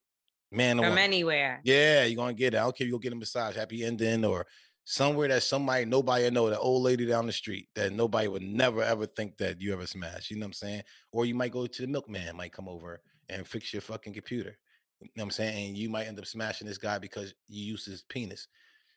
[0.51, 0.77] man.
[0.77, 1.03] From woman.
[1.03, 1.61] anywhere.
[1.63, 2.57] Yeah, you're gonna get it.
[2.57, 4.45] I don't care if you go get a massage, happy ending, or
[4.83, 8.81] somewhere that somebody nobody know, that old lady down the street that nobody would never
[8.83, 10.29] ever think that you ever smash.
[10.29, 10.83] You know what I'm saying?
[11.11, 14.57] Or you might go to the milkman, might come over and fix your fucking computer.
[15.05, 15.67] You know what I'm saying?
[15.69, 18.47] And you might end up smashing this guy because you use his penis.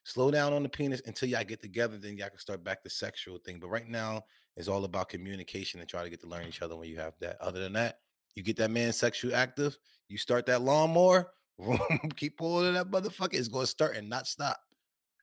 [0.05, 2.91] Slow down on the penis until y'all get together, then y'all can start back the
[2.91, 3.59] sexual thing.
[3.61, 4.23] But right now,
[4.57, 7.13] it's all about communication and try to get to learn each other when you have
[7.21, 7.37] that.
[7.41, 7.99] Other than that,
[8.35, 9.77] you get that man sexual active,
[10.09, 11.31] you start that lawnmower,
[12.17, 13.35] keep pulling that motherfucker.
[13.35, 14.59] It's going to start and not stop.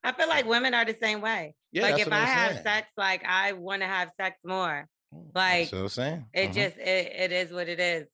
[0.04, 1.56] I feel like women are the same way.
[1.72, 2.64] Yeah, like if I I'm have saying.
[2.64, 4.88] sex, like I want to have sex more.
[5.14, 6.26] Mm, Like That's what I'm saying.
[6.34, 6.54] it Mhm.
[6.54, 8.08] just it, it is what it is.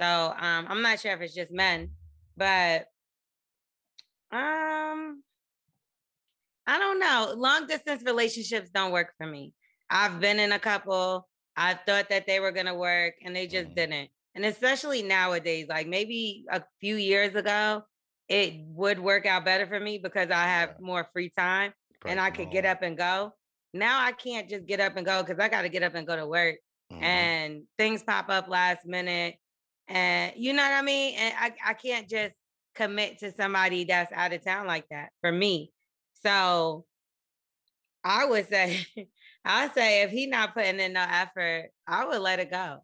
[0.00, 1.92] So um I'm not sure if it's just men,
[2.36, 2.86] but
[4.30, 5.22] um
[6.66, 7.34] I don't know.
[7.36, 9.52] Long distance relationships don't work for me.
[9.88, 11.28] I've been in a couple.
[11.56, 13.74] I thought that they were going to work and they just Mhm.
[13.74, 14.10] didn't.
[14.34, 17.82] And especially nowadays, like maybe a few years ago,
[18.28, 20.80] it would work out better for me because I have Yeah.
[20.80, 21.72] more free time
[22.04, 23.32] and I could get up and go.
[23.72, 26.06] Now I can't just get up and go because I got to get up and
[26.06, 26.56] go to work
[26.90, 27.00] Mhm.
[27.00, 29.36] and things pop up last minute.
[29.88, 31.14] And you know what I mean?
[31.18, 32.34] And I, I can't just
[32.74, 35.72] commit to somebody that's out of town like that for me.
[36.22, 36.84] So
[38.04, 38.86] I would say,
[39.44, 42.80] I say if he's not putting in no effort, I would let it go.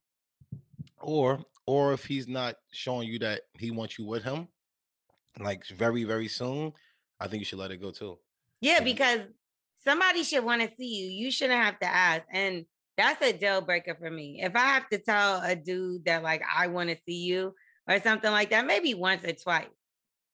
[1.00, 4.48] or or if he's not showing you that he wants you with him,
[5.40, 6.72] like very very soon,
[7.20, 8.18] I think you should let it go too.
[8.60, 9.20] Yeah, because
[9.84, 11.24] somebody should want to see you.
[11.24, 12.22] You shouldn't have to ask.
[12.32, 12.64] And
[12.96, 14.40] that's a deal breaker for me.
[14.42, 17.54] If I have to tell a dude that like I want to see you
[17.88, 19.66] or something like that, maybe once or twice,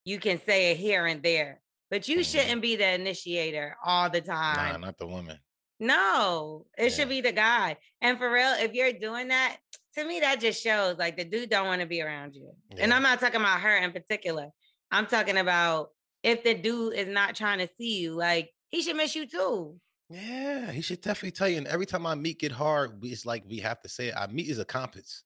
[0.04, 1.60] you can say it here and there.
[1.90, 2.30] But you Mhm.
[2.30, 4.72] shouldn't be the initiator all the time.
[4.80, 5.38] Nah, not the woman.
[5.80, 6.88] No, it Yeah.
[6.90, 7.76] should be the guy.
[8.00, 9.58] And for real, if you're doing that,
[9.94, 12.54] to me, that just shows like the dude don't want to be around you.
[12.76, 14.50] And I'm not talking about her in particular.
[14.90, 15.90] I'm talking about
[16.22, 19.80] if the dude is not trying to see you, like he should miss you too.
[20.10, 21.58] Yeah, he should definitely tell you.
[21.58, 24.14] And every time I meet get hard, it's like we have to say it.
[24.16, 25.22] I meet is a compass.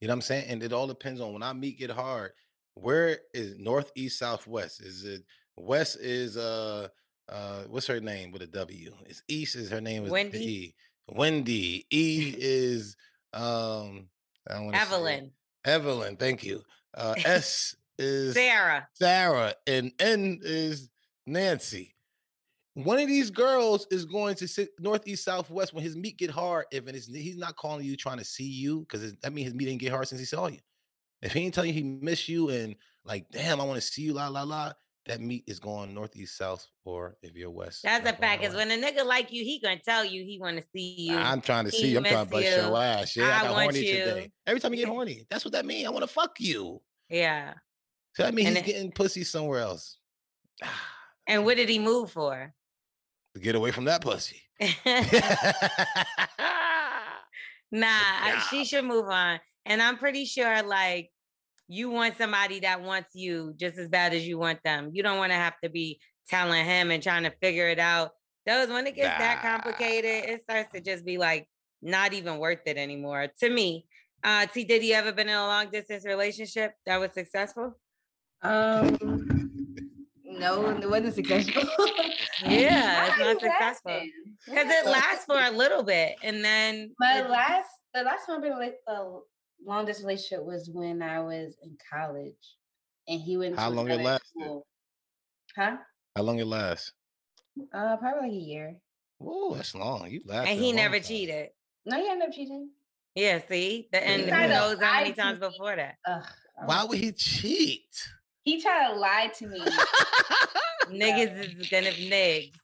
[0.00, 0.44] You know what I'm saying?
[0.48, 2.32] And it all depends on when I meet get hard.
[2.74, 4.80] Where is north, east, south, west?
[4.80, 5.24] Is it
[5.56, 5.98] west?
[6.00, 6.88] Is uh
[7.28, 8.94] uh what's her name with a W?
[9.06, 9.56] It's east.
[9.56, 10.38] Is her name is Wendy?
[10.38, 10.74] E.
[11.08, 11.86] Wendy.
[11.92, 12.96] E is
[13.32, 14.08] um
[14.48, 15.30] I don't Evelyn,
[15.64, 16.16] Evelyn.
[16.16, 16.62] Thank you.
[16.94, 18.88] Uh S is Sarah.
[18.94, 20.88] Sarah, and N is
[21.26, 21.94] Nancy.
[22.74, 26.64] One of these girls is going to sit northeast, southwest when his meat get hard.
[26.72, 29.54] If it is, he's not calling you trying to see you because that means his
[29.54, 30.58] meat didn't get hard since he saw you.
[31.20, 34.02] If he ain't telling you he miss you and like, damn, I want to see
[34.02, 34.72] you, la la la,
[35.06, 37.82] that meat is going northeast, south, or if you're west.
[37.82, 38.42] That's a fact.
[38.42, 38.56] Nowhere.
[38.66, 41.16] when a nigga like you, he gonna tell you he want to see you.
[41.18, 41.98] I'm trying to see you.
[41.98, 42.76] I'm trying to bust miss your you.
[42.76, 43.16] ass.
[43.16, 43.94] Yeah, I, I got want horny you.
[43.98, 44.30] today.
[44.46, 45.86] Every time you get horny, that's what that means.
[45.86, 46.80] I want to fuck you.
[47.10, 47.54] yeah.
[48.14, 49.98] So that means And he's it- getting pussy somewhere else.
[51.28, 52.52] And what did he move for?
[53.34, 54.40] To get away from that pussy.
[57.74, 59.40] Nah, I- she should move on.
[59.64, 61.10] And I'm pretty sure like
[61.68, 64.90] you want somebody that wants you just as bad as you want them.
[64.92, 68.10] You don't want to have to be telling him and trying to figure it out.
[68.44, 71.48] Those when it gets that complicated, it starts to just be like
[71.80, 73.86] not even worth it anymore to me.
[74.22, 77.78] Uh, T, did you ever been in a long distance relationship that was successful?
[78.42, 79.41] Um,
[80.38, 81.62] no, it wasn't successful.
[82.44, 84.00] Yeah, it's not successful
[84.46, 88.36] because it lasts for a little bit and then My it- last, the last time
[88.36, 89.18] I've been with a
[89.64, 92.34] long distance relationship was when I was in college,
[93.06, 93.56] and he went.
[93.56, 94.28] How to long it another lasted?
[94.40, 94.66] school.
[95.56, 95.76] Huh?
[96.16, 96.92] How long it lasts?
[97.72, 98.76] Uh, probably like a year.
[99.20, 100.10] Oh, that's long.
[100.10, 100.50] You lasted.
[100.52, 101.04] and he never time.
[101.04, 101.48] cheated.
[101.86, 102.70] No, he ended up cheating.
[103.14, 104.22] Yeah, see, the, end.
[104.22, 105.48] who tried to knows how many lie times me.
[105.48, 105.96] before that?
[106.08, 106.24] Ugh,
[106.64, 108.08] Why would he cheat?
[108.44, 109.60] He tried to lie to me?
[110.90, 112.54] Niggas is gonna nig.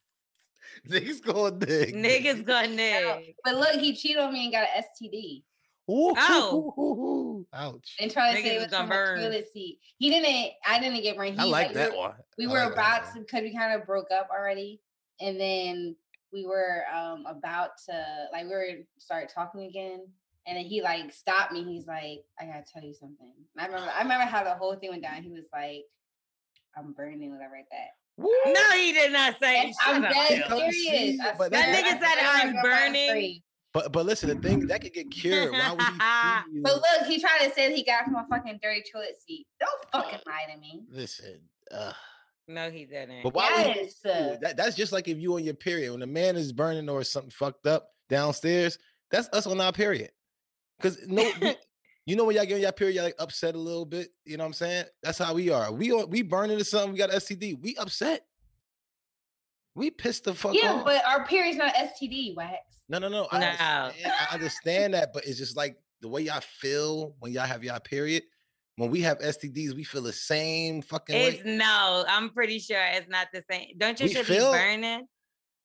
[0.88, 1.94] Niggas going dig.
[1.94, 3.34] Niggas gonna nig.
[3.44, 5.42] but look, he cheated on me and got an STD.
[5.90, 7.44] Ooh, Oh.
[7.54, 7.96] Ouch.
[8.00, 9.78] And tried to Niggas say it was gonna from a toilet seat.
[9.98, 10.52] He didn't.
[10.66, 11.34] I didn't get burned.
[11.34, 12.14] He, I like we that were- one.
[12.36, 13.14] we were like about one.
[13.14, 14.80] to because we kind of broke up already
[15.20, 15.96] and then
[16.32, 20.06] we were um about to like we were start talking again
[20.48, 23.66] and then he like stopped me he's like i gotta tell you something And i
[23.66, 25.82] remember i remember how the whole thing went down he was like
[26.76, 27.90] i'm burning whatever like that
[28.52, 29.72] No, he did not say.
[29.86, 30.28] I'm shut up.
[30.28, 33.40] dead serious see, but that I nigga said, swear my "I'm girlfriend's burning."
[33.74, 35.52] But but listen, the thing that could get cured.
[35.52, 36.00] Why would he cheat
[36.52, 36.62] you?
[36.64, 39.84] but look he tried to say he got from a fucking dirty toilet seat don't
[39.92, 41.40] fucking lie to me Listen.
[41.70, 41.92] Uh,
[42.48, 43.22] No, he didn't.
[43.22, 44.38] but why would he Yes, cheat you?
[44.40, 45.92] that, that's just like if you on your period.
[45.92, 48.78] When a man is burning or something fucked up downstairs,
[49.10, 50.10] that's us on our period.
[50.80, 51.22] Because no,
[52.06, 54.08] you- know when y'all get on your period, y'all like upset a little bit.
[54.24, 54.84] You know what I'm saying?
[55.02, 55.70] That's how we are.
[55.72, 56.92] We on, we burn into something.
[56.92, 57.60] We got STD.
[57.60, 58.24] We upset.
[59.74, 60.84] We pissed the fuck yeah off.
[60.84, 63.28] but our period's not std wax No, no, no.
[63.30, 63.46] I, No.
[63.46, 67.62] understand, I understand that, but it's just like the way y'all feel when y'all have
[67.62, 68.24] y'all period.
[68.76, 71.56] When we have STDs, we feel the same fucking It's way.
[71.56, 73.72] no, I'm pretty sure it's not the same.
[73.76, 75.06] Don't you We shit feel- be burning?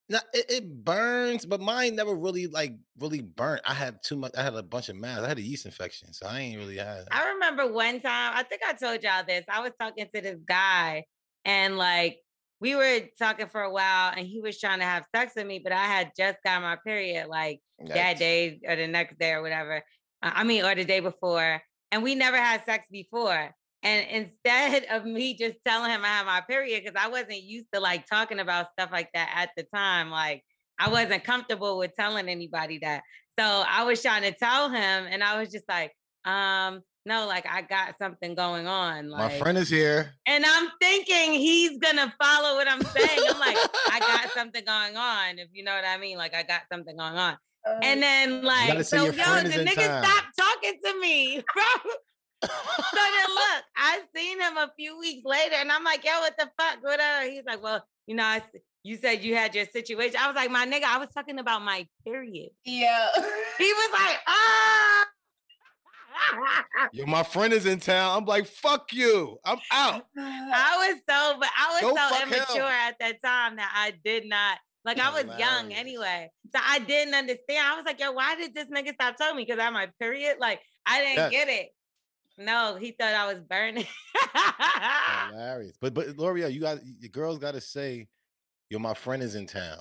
[0.09, 3.61] No, it, it burns, but mine never really like really burnt.
[3.65, 4.33] I had too much.
[4.37, 5.23] I had a bunch of mouths.
[5.23, 7.05] I had a yeast infection, so I ain't really had.
[7.11, 9.45] I remember one time, I think I told y'all this.
[9.47, 11.05] I was talking to this guy
[11.45, 12.17] and like
[12.59, 15.59] we were talking for a while and he was trying to have sex with me,
[15.59, 19.41] but I had just got my period like that day or the next day or
[19.41, 19.83] whatever.
[20.21, 21.61] Uh, I mean, or the day before.
[21.91, 23.53] And we never had sex before.
[23.83, 27.67] And instead of me just telling him I had my period, because I wasn't used
[27.73, 30.43] to like talking about stuff like that at the time, like
[30.79, 33.03] I wasn't comfortable with telling anybody that.
[33.39, 35.91] So I was trying to tell him, and I was just like,
[36.23, 39.09] um, no, like I got something going on.
[39.09, 40.13] My friend is here.
[40.25, 43.19] and I'm thinking he's gonna follow what I'm saying.
[43.29, 43.57] I'm like,
[43.91, 46.17] I got something going on, if you know what I mean.
[46.17, 47.37] Like I got something going on.
[47.67, 50.03] Uh, And then like, so yo, your friend is the in nigga town.
[50.05, 51.91] stopped talking to me, bro.
[52.47, 56.35] So then look, I seen him a few weeks later, and I'm like, yo, what
[56.37, 56.77] the fuck?
[56.83, 57.29] Whatever.
[57.29, 60.17] He's like, well, you know, I, s- you said you had your situation.
[60.19, 62.49] I was like, my nigga, I was talking about my period.
[62.65, 63.07] yeah
[63.57, 65.05] He was like, ah.
[66.93, 68.17] Yo, my friend is in town.
[68.19, 69.37] I'm like, fuck you.
[69.45, 70.05] I'm out.
[70.17, 72.33] I was so, but I Go was so fuck him.
[72.33, 74.57] immature at that time that I did not.
[74.85, 77.65] Like I was young anyway, so I didn't understand.
[77.65, 79.45] I was like, "Yo, why did this nigga stop telling me?
[79.45, 80.39] Because I had my period.
[80.41, 81.31] Like I didn't Yes.
[81.31, 81.69] get it.
[82.37, 83.85] No, he thought I was burning.
[85.29, 85.77] Hilarious.
[85.79, 88.07] But but Lorel, you got the girls got to say,
[88.69, 89.79] yo, my friend is in town.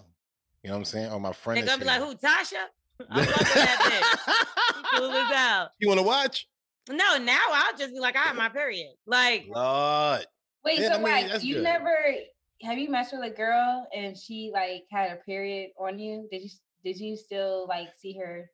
[0.63, 1.13] You know what I'm saying?
[1.13, 2.67] Or my friend They're is gonna be like, "Who, Tasha?"
[3.11, 4.99] I'm fucking that bitch.
[4.99, 5.71] Cool as hell.
[5.81, 6.47] You want to watch?
[6.89, 8.93] No, now I'll just be like, I have my period.
[9.07, 10.27] Like, Lord.
[10.65, 11.65] Wait, Yeah, so I mean, like you good.
[11.65, 11.97] never
[12.63, 16.29] have you messed with a girl and she like had a period on you?
[16.31, 16.51] Did you
[16.85, 18.49] did you still like see her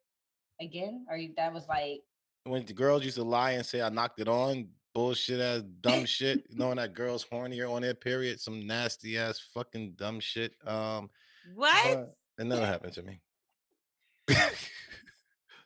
[0.60, 1.06] again?
[1.10, 2.00] Or that was like
[2.48, 6.04] When the girls used to lie and say I knocked it on, bullshit ass dumb
[6.06, 10.54] shit, knowing that girls hornier on their period, some nasty ass fucking dumb shit.
[10.66, 11.10] Um,
[11.54, 11.84] what?
[11.84, 13.20] but it never happened to me.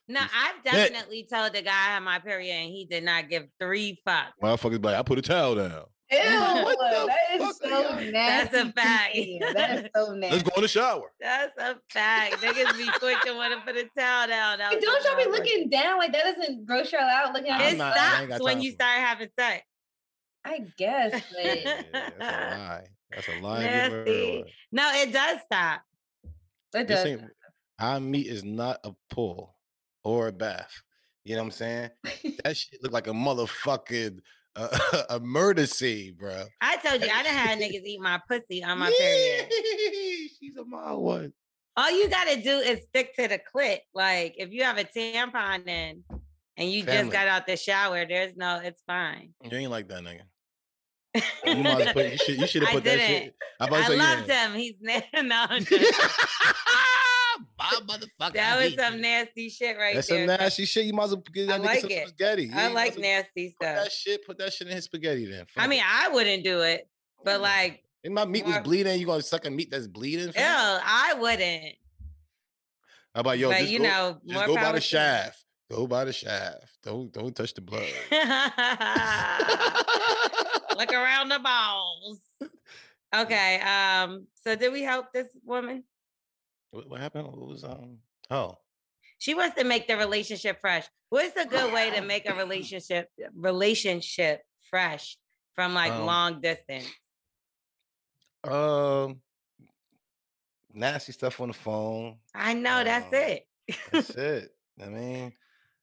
[0.09, 3.47] No, I've definitely told the guy I had my period and he did not give
[3.59, 4.33] three fucks.
[4.43, 5.85] Motherfuckers, like I put a towel down.
[6.13, 6.19] Ew,
[6.65, 8.11] what the that is fuck are so nasty.
[8.13, 9.17] That's a fact.
[9.55, 10.37] That is so nasty.
[10.37, 11.13] Let's go in the shower.
[11.21, 12.35] That's a fact.
[12.43, 14.59] Niggas be quick to want to put a towel down.
[14.59, 17.75] But don't y'all be looking down like that doesn't gross y'all out looking at I'm
[17.75, 19.65] It not- stops when you start having sex.
[20.45, 22.85] I guess, but Yeah, that's a lie.
[23.13, 23.63] That's a lie.
[23.63, 24.55] and give her Nasty.
[24.73, 25.83] No, it does stop.
[26.75, 27.07] it This does.
[27.07, 27.23] ain't-
[27.79, 29.55] Our meat is not a pool
[30.05, 30.83] or a bath.
[31.25, 31.91] You know what I'm saying?
[32.45, 34.19] That shit look like a motherfucking
[34.57, 36.45] uh, a murder scene, bro.
[36.61, 39.47] I told you, I done had niggas eat my pussy on my period.
[40.41, 41.33] She's a mild one.
[41.77, 43.79] All you gotta do is stick to the clit.
[43.95, 46.05] Like if you have a tampon in
[46.59, 47.01] and you Family.
[47.01, 49.33] just got out the shower, there's no, it's fine.
[49.43, 50.23] You ain't like that nigga.
[51.47, 53.35] You might have put you should you should have put that shit.
[53.61, 54.49] To I say, loved yeah.
[54.49, 54.55] him.
[54.55, 55.47] He's no,
[57.59, 58.35] I'm My motherfucker.
[58.35, 60.27] That was some nasty shit right That's there.
[60.27, 60.87] some nasty shit.
[60.87, 62.09] You might as well get I that nigga like some it.
[62.09, 62.51] spaghetti.
[62.55, 63.85] I You like well nasty Put stuff.
[63.85, 64.27] that shit.
[64.27, 65.27] Put that shit in his spaghetti.
[65.27, 65.47] Then.
[65.57, 65.83] I mean.
[65.85, 66.89] I wouldn't do it,
[67.25, 70.27] but like, if my meat was bleeding, you gonna suck a meat that's bleeding?
[70.27, 70.81] ew, fam?
[70.85, 71.75] I wouldn't.
[73.15, 73.51] How about yo?
[73.51, 75.45] but just you go, know, just more go by the shaft.
[75.71, 76.65] Go by the shaft.
[76.83, 77.85] Don't don't touch the blood.
[80.79, 82.21] Look around the balls.
[83.15, 83.61] Okay.
[83.61, 84.27] Um.
[84.43, 85.85] So did we help this woman?
[86.73, 87.29] What, what happened?
[87.29, 87.99] What was um?
[88.31, 88.57] Oh,
[89.19, 90.87] She wants to make the relationship fresh.
[91.11, 95.17] What's a good way to make a relationship relationship fresh
[95.55, 96.89] from like Um, long distance?
[98.45, 99.21] um,
[100.73, 102.17] nasty stuff on the phone.
[102.35, 103.47] I know that's um, it.
[103.93, 104.51] That's it.
[104.83, 105.33] I mean,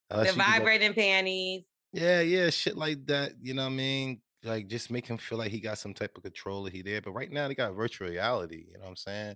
[0.10, 1.64] uh, the she could go- vibrating panties.
[1.94, 3.34] Yeah, yeah, shit like that.
[3.42, 4.22] You know what I mean?
[4.44, 7.02] Like just make him feel like he got some type of control that he there.
[7.02, 9.36] But right now they got virtual reality, you know what I'm saying?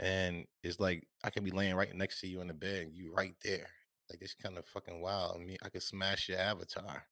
[0.00, 2.94] And it's like I could be laying right next to you in the bed and
[2.94, 3.66] you right there.
[4.08, 5.36] Like it's kind of fucking wild.
[5.36, 7.04] I mean, I could smash your avatar.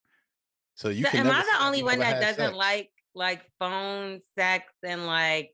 [0.73, 2.55] So you so can am I the only one that doesn't sex.
[2.55, 5.51] like like phone sex and like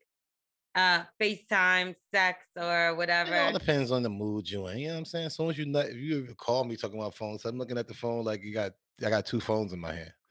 [0.76, 3.36] uh FaceTime sex or whatever.
[3.36, 4.80] It all depends on the mood you in.
[4.80, 5.26] You know what I'm saying?
[5.26, 7.88] As soon as you nut, if you call me talking about phones, I'm looking at
[7.88, 8.72] the phone like you got
[9.06, 10.14] I got two phones in my hand.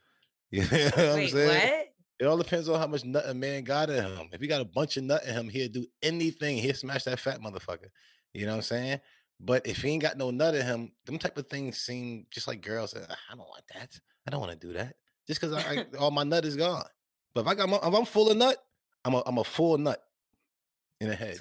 [0.51, 1.49] You know what I'm saying?
[1.49, 1.94] what?
[2.21, 4.29] It all depends on how much nut a man got in him.
[4.33, 6.59] If he got a bunch of nut in him, he'll do anything.
[6.59, 7.89] He'll smash that fat motherfucker.
[8.33, 9.01] You know what I'm saying?
[9.41, 12.47] But if he ain't got no nut in him, them type of things seem just
[12.47, 12.95] like girls.
[12.97, 13.99] "Ah, I don't want that.
[14.27, 14.95] I don't want to do that.
[15.27, 16.85] Just because I, I all my nut is gone.
[17.35, 18.57] But if I got my, if I'm full of nut,
[19.05, 20.01] I'm a I'm a full nut
[21.01, 21.39] in the head.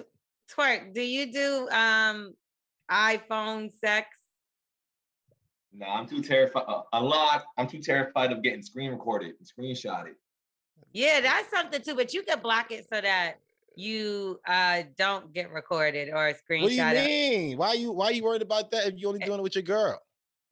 [0.52, 2.34] Twerk, do you do um
[2.92, 4.08] iPhone sex?
[5.72, 6.66] No, I'm too terrified.
[6.68, 7.44] Uh, a lot.
[7.58, 10.14] I'm too terrified of getting screen recorded and screenshotted.
[10.94, 13.36] Yeah, that's something too, but you can block it so that
[13.76, 16.62] you uh don't get recorded or screenshot.
[16.62, 17.06] What do you it.
[17.08, 17.58] mean?
[17.58, 20.00] Why you why you worried about that if you only doing it with your girl?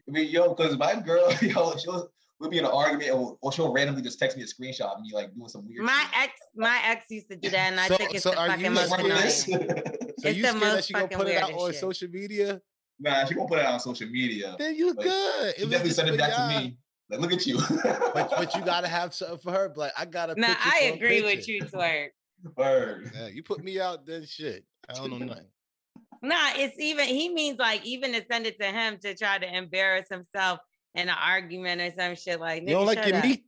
[0.07, 3.51] I mean, yo, because my girl, yo, she'll we'll be in an argument, or, or
[3.51, 5.83] she'll randomly just text me a screenshot of me like doing some weird.
[5.85, 6.23] My shit.
[6.23, 8.47] ex, my ex used to do that, and I So- think it's so the are
[8.47, 9.09] you fucking most annoying.
[9.09, 9.45] this.
[10.21, 11.79] So It's you the scared that most she gonna put it out on shit.
[11.79, 12.61] social media?
[12.99, 14.55] nah, she won't put it out on social media.
[14.59, 15.55] Then you But good.
[15.57, 16.61] She It definitely just sent it for back to y'all.
[16.61, 16.77] me.
[17.11, 17.59] Like, look at you.
[18.13, 19.71] But but you gotta have something for her.
[19.75, 20.33] Like I gotta.
[20.39, 20.61] No, picture.
[20.63, 22.07] I for a agree with you, twerk.
[22.55, 23.11] Word.
[23.13, 24.63] Yeah, you put me out, then shit.
[24.89, 25.45] I don't know nothing.
[26.23, 29.55] Nah, it's even he means like even to send it to him to try to
[29.57, 30.59] embarrass himself
[30.95, 33.23] in an argument or some shit like You don't like your up.
[33.25, 33.43] meat?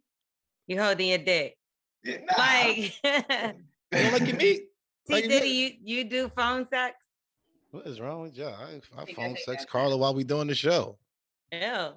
[0.68, 1.56] You holding your dick.
[2.04, 2.38] Yeah, nah.
[2.38, 2.94] Like
[3.92, 4.64] You don't like your meat?
[5.08, 5.80] T Like your Diddy, meat?
[5.84, 6.96] you you do phone sex?
[7.72, 8.56] What is wrong with y'all?
[8.56, 10.98] I, I phone sex Carla while we doing the show.
[11.52, 11.90] Ew.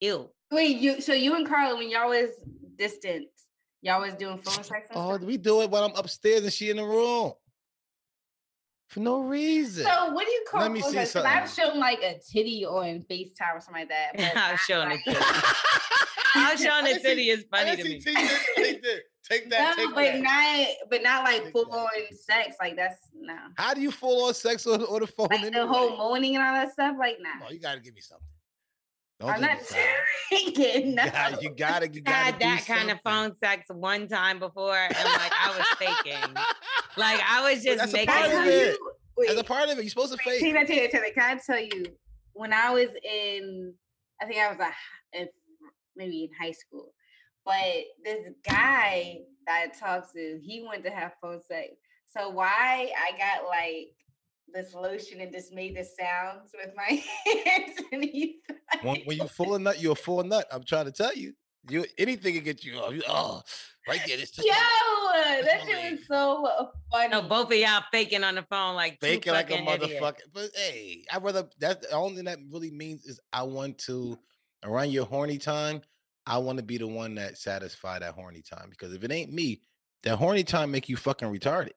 [0.00, 0.30] Ew.
[0.52, 2.30] Wait, you so you and Carla, when y'all was
[2.76, 3.26] distant,
[3.80, 5.22] y'all was doing phone sex and Oh, stuff?
[5.26, 7.32] we do it when I'm upstairs and she in the room.
[8.88, 9.84] For no reason.
[9.84, 11.14] So what do you call Let me see sex?
[11.14, 14.10] 'Cause I've shown like a titty on FaceTime or something like that.
[14.14, 15.24] but I'm not, showing like- a titty.
[16.34, 18.16] I'm showing I the didn't see- city is funny didn't to see me.
[18.16, 19.00] T Diddy like that.
[19.24, 19.76] Take that.
[19.78, 20.20] No, take but that.
[20.20, 21.76] not but not like Take full that.
[21.76, 22.56] on sex.
[22.60, 23.34] Like that's no.
[23.56, 25.28] How do you full on sex on, on the phone?
[25.30, 26.96] Like the whole moaning and all that stuff.
[26.98, 27.44] Like nah.
[27.46, 28.26] No, you gotta give me something.
[29.22, 29.88] Don't I'm not be silent.
[30.30, 30.94] drinking.
[30.96, 31.04] No.
[31.04, 34.38] You gotta, you gotta, you gotta had do that kind of phone sex one time
[34.38, 36.34] before, and like I was faking.
[36.96, 38.14] Like I was But just that's a making.
[38.14, 38.72] part of it.
[38.78, 40.52] you- wait, As a part of it, you're supposed to wait, fake.
[40.52, 41.84] Tina, Tina, Tina, can I tell you
[42.34, 43.72] when I was in,
[44.20, 45.28] I think I was a, h- in,
[45.96, 46.92] maybe in high school,
[47.44, 47.54] but
[48.04, 51.68] this guy that I talked to, he went to have phone sex.
[52.08, 53.88] So why I got like
[54.52, 57.02] this lotion and just made the sounds with my
[57.46, 58.40] hands and he
[58.82, 60.46] When, when you full of nut, you're a full nut.
[60.52, 61.32] I'm trying to tell you.
[61.70, 62.92] You anything can get you off.
[62.92, 63.40] You- Oh,
[63.86, 64.16] right there.
[64.16, 67.08] This Yo, that shit was so funny.
[67.08, 70.02] No, both of y'all faking on the phone like faking like a fucking idiots.
[70.02, 70.20] motherfucker.
[70.32, 74.18] But hey, I rather that's the only thing that really means is I want to
[74.64, 75.82] around your horny time.
[76.26, 79.32] I want to be the one that satisfy that horny time because if it ain't
[79.32, 79.60] me,
[80.04, 81.72] that horny time make you fucking retarded.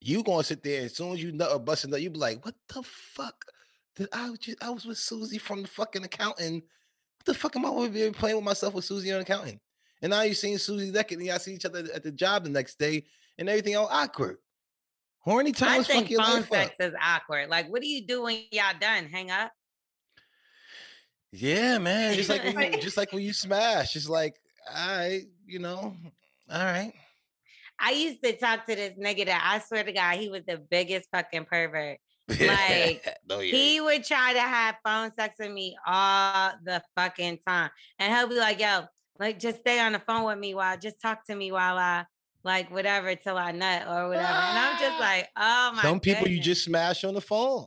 [0.00, 2.18] You gonna sit there as soon as you nut or bust a nut, you be
[2.18, 3.44] like, "What the fuck?
[3.96, 6.64] Did I was just I was with Susie from the fucking accountant?
[6.64, 9.60] What the fuck am I over here playing with myself with Susie on accounting?
[10.02, 12.50] And now you seen Susie naked, and y'all see each other at the job the
[12.50, 13.04] next day,
[13.36, 14.38] and everything all awkward.
[15.18, 16.86] Horny I times fuck think your phone life sex up.
[16.88, 17.50] is awkward.
[17.50, 19.04] Like, what do you do when y'all done?
[19.04, 19.52] Hang up?
[21.32, 22.14] Yeah, man.
[22.14, 24.36] Just like when you, just like when you smash, it's like,
[24.74, 25.94] all right, you know,
[26.50, 26.92] all right.
[27.80, 30.58] I used to talk to this nigga that I swear to God, he was the
[30.58, 31.98] biggest fucking pervert.
[32.40, 33.52] Like, no, yeah.
[33.52, 37.70] He would try to have phone sex with me all the fucking time.
[37.98, 38.82] And he'll be like, yo,
[39.18, 42.04] like just stay on the phone with me while just talk to me while I
[42.44, 44.28] like whatever till I nut or whatever.
[44.28, 45.88] And I'm just like, oh my god.
[45.88, 47.66] Some people you just smash on the phone.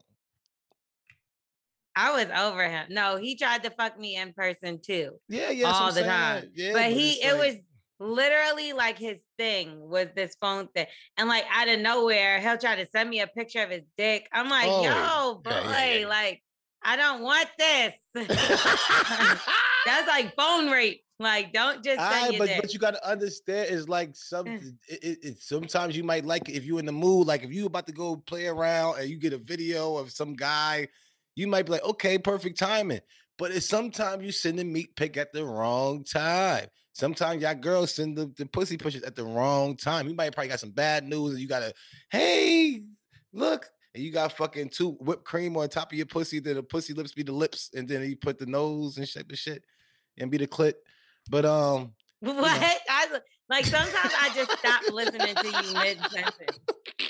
[1.96, 2.88] I was over him.
[2.90, 5.20] No, he tried to fuck me in person too.
[5.30, 5.72] Yeah, yeah.
[5.72, 6.50] all the time.
[6.56, 7.56] Yeah, but he, it's it like- was
[8.00, 10.88] literally like his thing was this phone thing,
[11.18, 14.28] and like out of nowhere, he'll try to send me a picture of his dick.
[14.34, 16.08] I'm like, Oh, yo, boy, yeah, yeah, yeah.
[16.08, 16.42] like
[16.84, 17.94] I don't want this.
[19.86, 21.02] That's like phone rape.
[21.20, 22.62] Like, don't just send Aye, but dick.
[22.62, 24.60] but you gotta understand is like some eh.
[24.90, 27.54] it, it, it- sometimes you might like it if you're in the mood, like if
[27.54, 30.88] you about to go play around and you get a video of some guy,
[31.36, 33.00] you might be like, okay, perfect timing.
[33.38, 36.68] But it's sometimes you send the meat pick at the wrong time.
[36.94, 40.08] Sometimes y'all girls send the, the pussy pushes at the wrong time.
[40.08, 41.74] You might probably got some bad news and you gotta,
[42.12, 42.84] hey,
[43.34, 46.64] look, and you got fucking two whipped cream on top of your pussy, then the
[46.64, 49.64] pussy lips be the lips, and then you put the nose and shape of shit
[50.20, 50.74] and be the clit.
[51.30, 52.38] But um, What?
[52.90, 56.60] I l- like sometimes I just stop listening to you mid sentence,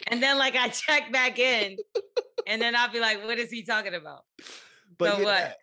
[0.08, 1.78] and then like I check back in,
[2.48, 4.24] and then I'll be like, "What is he talking about?"
[4.98, 5.58] but So yeah, what?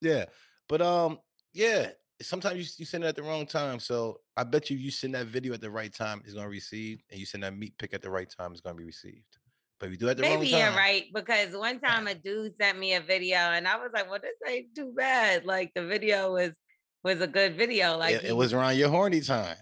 [0.00, 0.24] Yeah,
[0.68, 1.18] but um,
[1.52, 1.90] yeah.
[2.22, 3.78] Sometimes you, you send it at the wrong time.
[3.78, 7.02] So I bet you you send that video at the right time, it's gonna receive,
[7.10, 9.38] and you send that meat pick at the right time, it's gonna be received.
[9.78, 12.14] But if you do it at the Maybe you're time, right because one time a
[12.14, 15.72] dude sent me a video, and I was like, "Well, this ain't too bad." Like
[15.74, 16.52] the video was
[17.02, 17.96] was a good video.
[17.96, 19.56] Like it, it was around your horny time.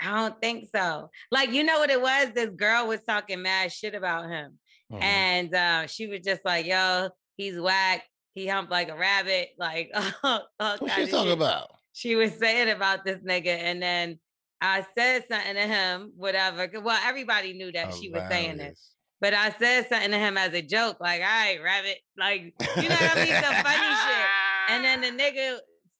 [0.00, 1.10] I don't think so.
[1.32, 2.28] Like you know what it was?
[2.34, 4.58] This girl was talking mad shit about him.
[4.92, 5.02] Mhm.
[5.02, 8.04] And uh, she was just like, yo, he's whack.
[8.34, 9.50] He humped like a rabbit.
[9.58, 9.90] Like,
[10.22, 11.70] all What you talking shit about?
[11.98, 13.58] She was saying about this nigga.
[13.58, 14.20] And then
[14.60, 16.70] I said something to him, whatever.
[16.80, 18.92] Well, everybody knew that she was saying this.
[19.20, 21.98] But I said something to him as a joke, like, all right, rabbit.
[22.16, 23.34] Like, you know what I mean?
[23.42, 24.26] Some funny shit.
[24.68, 25.58] And then the nigga,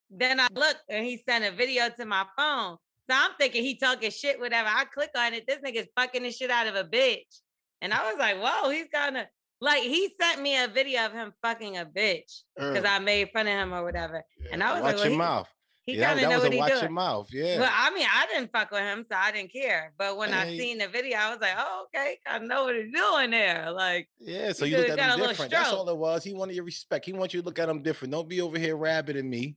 [0.09, 2.77] then I looked and he sent a video to my phone.
[3.11, 4.69] So I'm thinking he talking shit, whatever.
[4.73, 5.49] I click on it.
[5.49, 7.41] This nigga's fucking the shit out of a bitch.
[7.83, 9.27] And I was like, whoa, he's kind of
[9.61, 12.85] like, he sent me a video of him fucking a bitch because.
[12.85, 14.23] I made fun of him or whatever.
[14.53, 15.49] And I was watch like, well, your he, mouth.
[15.89, 16.93] He yeah, kind of know what he doing.
[16.93, 17.31] mouth.
[17.33, 17.61] Yeah.
[17.61, 19.95] Well, I mean, I didn't fuck with him, so I didn't care.
[19.97, 22.93] But when I seen the video, I was like, oh, okay, I know what he's
[22.93, 23.71] doing there.
[23.71, 25.51] Like, Yeah, so you look at him different.
[25.51, 26.23] That's all it was.
[26.23, 27.07] He wanted your respect.
[27.07, 28.13] He wants you to look at him different.
[28.13, 29.57] Don't be over here rabbiting me.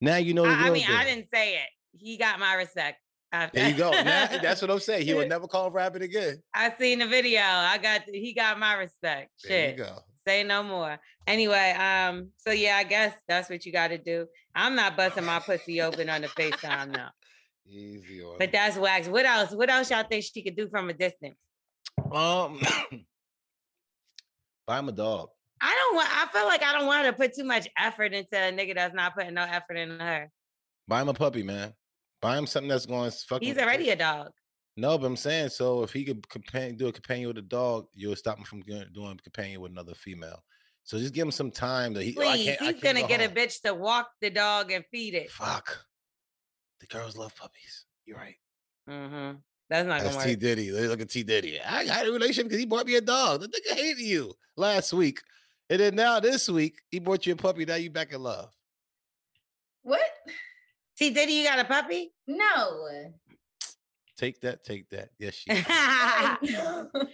[0.00, 1.68] Now you know the I, I mean, I didn't say it.
[1.90, 2.98] He got my respect.
[3.32, 3.58] After.
[3.58, 3.90] There you go.
[3.90, 5.06] Now, that's what I'm saying.
[5.06, 6.40] He will never call rabbit again.
[6.54, 7.42] I seen the video.
[7.42, 9.32] I got he got my respect.
[9.42, 9.98] There you go.
[10.28, 10.98] Say no more.
[11.26, 14.26] Anyway, um, so yeah, I guess that's what you gotta do.
[14.54, 17.08] I'm not busting my pussy open on the FaceTime now.
[17.66, 19.08] Easy on But that's wax.
[19.08, 19.52] What else?
[19.52, 21.36] What else y'all think she could do from a distance?
[22.12, 22.60] Um,
[24.66, 25.30] buy him a dog.
[25.62, 28.36] I don't want I feel like I don't want to put too much effort into
[28.36, 30.30] a nigga that's not putting no effort in her.
[30.88, 31.72] Buy him a puppy, man.
[32.20, 33.48] Buy him something that's going to fucking.
[33.48, 34.32] He's already a dog.
[34.78, 35.82] No, but I'm saying so.
[35.82, 38.84] If he could companion, do a companion with a dog, you'll stop him from doing
[38.94, 40.44] doing a companion with another female.
[40.84, 41.94] So just give him some time.
[41.94, 43.74] That he, oh, I Please, can't, I he's can't gonna go get a bitch to
[43.74, 45.32] walk the dog and feed it.
[45.32, 45.84] Fuck.
[46.78, 47.86] The girls love puppies.
[48.06, 48.36] You're right.
[48.88, 49.38] Mm-hmm.
[49.68, 50.40] That's not That's gonna T work.
[50.40, 50.70] Diddy.
[50.70, 51.60] Look at T Diddy.
[51.60, 53.40] I had a relationship because he bought me a dog.
[53.40, 55.20] The nigga hated you last week,
[55.68, 57.64] and then now this week he bought you a puppy.
[57.64, 58.54] Now you back in love.
[59.82, 60.08] What?
[60.96, 62.12] T Diddy, you got a puppy?
[62.28, 63.10] No.
[64.18, 64.64] Take that.
[64.64, 65.10] Take that.
[65.20, 65.52] Yes, she.
[65.52, 66.36] nah,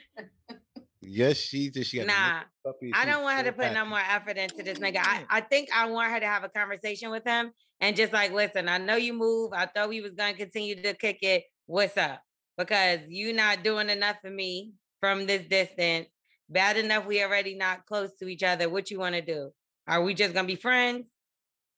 [1.02, 1.86] yes, she did.
[1.86, 2.46] She got
[2.80, 5.00] the I don't want her to put no more effort into this nigga.
[5.00, 7.52] I, I think I want her to have a conversation with him
[7.82, 9.52] and just like, listen, I know you move.
[9.52, 11.44] I thought we was gonna continue to kick it.
[11.66, 12.22] What's up?
[12.56, 16.06] Because you not doing enough for me from this distance.
[16.48, 18.70] Bad enough we already not close to each other.
[18.70, 19.50] What you want to do?
[19.86, 21.04] Are we just gonna be friends?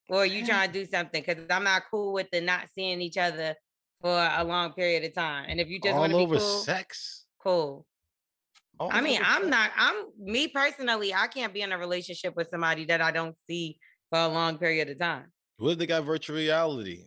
[0.08, 1.24] Or are you trying to do something?
[1.26, 3.56] Because I'm not cool with the not seeing each other
[4.00, 5.46] for a long period of time.
[5.48, 7.24] And if you just all want to be over cool, sex.
[7.42, 7.86] cool.
[8.78, 9.50] All I mean, I'm sex.
[9.50, 13.36] not, I'm me personally, I can't be in a relationship with somebody that I don't
[13.46, 13.78] see
[14.10, 15.26] for a long period of time.
[15.58, 17.04] What if they got virtual reality?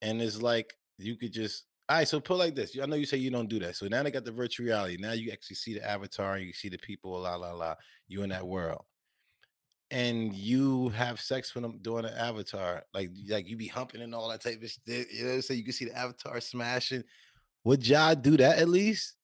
[0.00, 2.76] And it's like you could just all right, so put like this.
[2.80, 3.76] I know you say you don't do that.
[3.76, 4.96] So now they got the virtual reality.
[4.98, 7.74] Now you actually see the avatar, you see the people, la la la.
[8.08, 8.84] You in that world.
[9.92, 12.82] And you have sex with them doing an avatar.
[12.94, 15.06] Like like you be humping and all that type of shit.
[15.12, 17.04] You know, so you can see the avatar smashing.
[17.64, 19.14] Would y'all do that at least?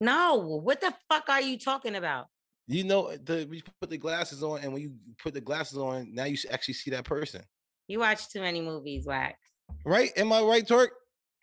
[0.00, 2.26] No, what the fuck are you talking about?
[2.66, 4.92] You know, the when you put the glasses on, and when you
[5.22, 7.42] put the glasses on, now you actually see that person.
[7.88, 9.38] You watch too many movies, Wax.
[9.84, 10.10] Right?
[10.16, 10.90] Am I right, Torque?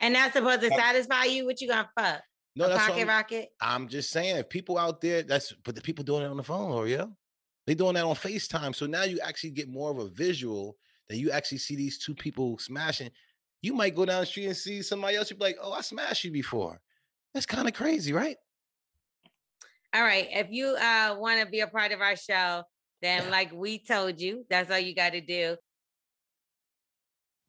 [0.01, 1.45] And that's supposed to Uh, satisfy you?
[1.45, 2.21] What you gonna fuck?
[2.55, 3.49] No, a that's pocket I'm- rocket?
[3.61, 6.43] I'm just saying, if people out there, that's but the people doing it on the
[6.43, 7.05] phone, or yeah,
[7.65, 8.75] they doing that on FaceTime.
[8.75, 10.77] So now you actually get more of a visual
[11.09, 13.11] that you actually see these two people smashing.
[13.61, 15.29] you might go down the street and see somebody else.
[15.29, 16.81] You'd be like, "Oh, I smashed you before."
[17.33, 18.37] That's kind of crazy, right?
[19.93, 20.27] All right.
[20.31, 22.63] If you uh want to be a part of our show,
[23.01, 25.55] then like we told you, that's all you got to do.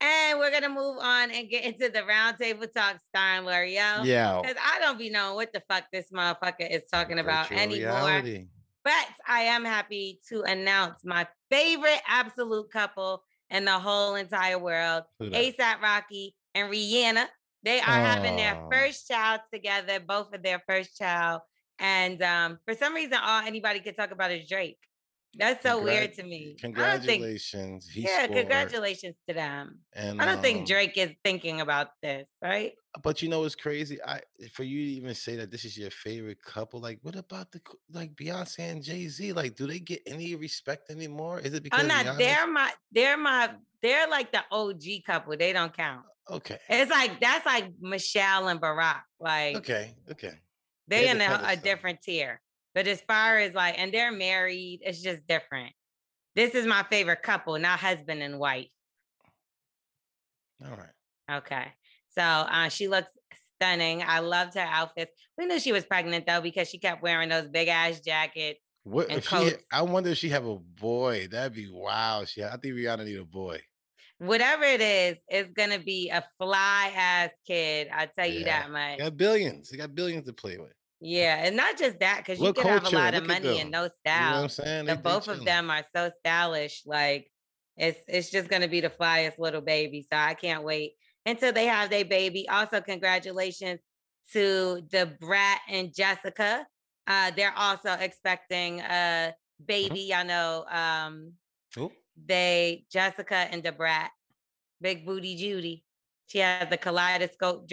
[0.00, 4.04] And we're gonna move on and get into the roundtable talk starring Lorel.
[4.04, 4.40] Yeah.
[4.42, 7.94] Because I don't be knowing what the fuck this motherfucker is talking about Virtual anymore.
[7.94, 8.46] reality.
[8.84, 15.04] But I am happy to announce my favorite absolute couple in the whole entire world?
[15.20, 17.26] ASAP Rocky and Rihanna.
[17.62, 21.40] They are having their first child together, both of their first child.
[21.78, 24.78] And um, for some reason, all anybody could talk about is Drake.
[25.38, 26.44] That's so weird to me.
[26.46, 27.88] Think- Congratulations.
[27.88, 28.38] He yeah, scored.
[28.38, 29.78] congratulations to them.
[29.92, 32.72] And I don't um, think Drake is thinking about this, right?
[33.02, 33.98] But you know what's crazy?
[34.02, 34.20] I
[34.52, 37.60] for you to even say that this is your favorite couple, like what about the
[37.92, 39.32] like Beyonce and Jay Z?
[39.34, 41.40] Like, do they get any respect anymore?
[41.40, 42.16] Is it because I'm not.
[42.16, 42.72] They're my.
[42.92, 43.50] They're my.
[43.82, 45.36] They're like the OG couple.
[45.36, 46.06] They don't count.
[46.30, 46.58] okay?
[46.68, 49.02] It's like that's like Michelle and Barack.
[49.20, 50.32] Like Okay, okay.
[50.88, 52.40] they They're in a, a different tier.
[52.76, 55.72] But as far as like, and they're married, it's just different.
[56.34, 58.68] This is my favorite couple, not husband and wife.
[60.62, 61.38] All right.
[61.38, 61.72] Okay.
[62.08, 63.10] So uh, she looks
[63.54, 64.04] stunning.
[64.06, 65.10] I loved her outfits.
[65.38, 68.60] We knew she was pregnant though because she kept wearing those big ass jackets.
[68.84, 69.30] What and if she?
[69.30, 69.56] coats.
[69.72, 71.28] I wonder if she have a boy.
[71.30, 72.26] That'd be wow.
[72.26, 73.58] She, I think Rihanna need a boy.
[74.18, 77.88] Whatever it is, it's gonna be a fly ass kid.
[77.90, 78.98] I tell you that much.
[78.98, 79.70] Got billions.
[79.70, 80.75] They got billions to play with.
[81.00, 83.82] Yeah, and not just that, because you could have a lot of money and no
[83.82, 84.32] You know style.
[84.36, 84.84] what I'm saying?
[84.86, 86.82] the They- they both of them are so stylish.
[86.86, 87.30] Like
[87.76, 90.02] it's it's just gonna be the flyest little baby.
[90.10, 90.94] So I can't wait
[91.26, 92.48] until they have their baby.
[92.48, 93.80] Also, congratulations
[94.32, 96.66] to Da Brat and Jessica.
[97.06, 99.34] Uh, they're also expecting a
[99.64, 100.00] baby.
[100.00, 101.32] Y'all know um
[101.74, 101.92] Who?
[102.16, 104.10] they Jessica and Da Brat,
[104.80, 105.84] Big Booty Judy.
[106.28, 107.68] She has the kaleidoscope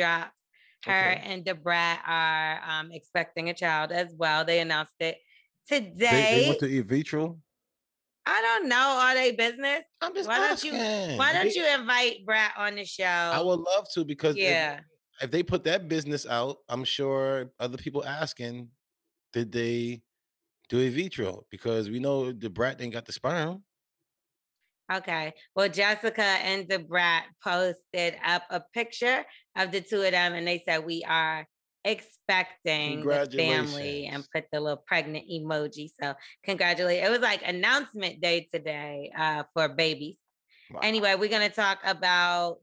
[0.84, 0.98] drops.
[1.06, 1.22] Her Okay.
[1.26, 4.46] and Da Brat are um, expecting a child as well.
[4.46, 5.18] They announced it
[5.68, 6.42] today.
[6.42, 7.40] they went to in vitro.
[8.26, 8.98] I don't know.
[9.02, 9.82] Are they business?
[10.02, 11.18] I'm just why don't you asking.
[11.18, 13.04] why don't They- you invite Brat on the show?
[13.04, 14.80] I would love to because if- yeah.
[15.22, 18.70] if they put that business out, I'm sure other people asking,
[19.34, 20.04] did they
[20.70, 21.46] do a vitro?
[21.52, 23.64] Because we know Da Brat didn't got the sperm.
[24.98, 25.34] Okay.
[25.56, 29.24] Well, Jessica and Da Brat posted up a picture
[29.58, 31.48] of the two of them, and they said we are
[31.86, 35.90] expecting the family and put the little pregnant emoji.
[36.02, 36.14] So
[36.44, 37.08] congratulations.
[37.08, 40.18] It was like announcement day today uh, for babies.
[40.82, 42.58] Anyway, we're gonna talk about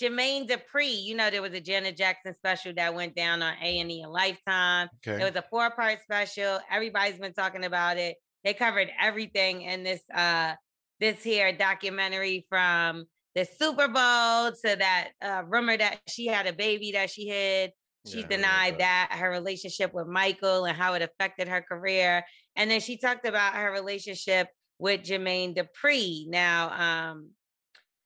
[0.00, 1.02] Jermaine Dupri.
[1.04, 4.02] You know, there was a Janet Jackson special that went down on A and E
[4.02, 4.88] and Lifetime.
[5.06, 5.22] Okay.
[5.22, 6.58] It was a four part special.
[6.70, 8.16] Everybody's been talking about it.
[8.42, 10.54] They covered everything in this uh
[11.02, 16.52] this here documentary from the Super Bowl to that uh, rumor that she had a
[16.52, 17.72] baby that she hid.
[18.06, 19.08] She Yeah, I heard about denied that.
[19.12, 22.24] her relationship with Michael and how it affected her career.
[22.56, 24.48] And then she talked about her relationship
[24.78, 26.28] with Jermaine Dupri.
[26.28, 27.30] Now, um,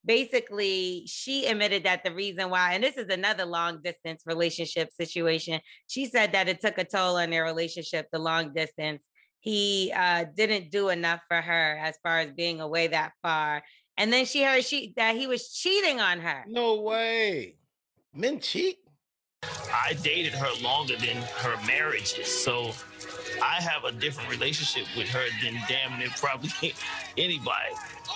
[0.05, 5.61] basically, she admitted that the reason why, and this is another long distance relationship situation,
[5.87, 9.03] she said that it took a toll on their relationship, the long distance.
[9.47, 13.63] He uh, didn't do enough for her as far as being away that far.
[13.97, 16.45] And then she heard she that he was cheating on her.
[16.49, 17.55] No way.
[18.13, 18.79] Men cheat.
[19.73, 22.73] I dated her longer than her marriages, so
[23.41, 26.75] I have a different relationship with her than damn near probably
[27.17, 27.73] anybody.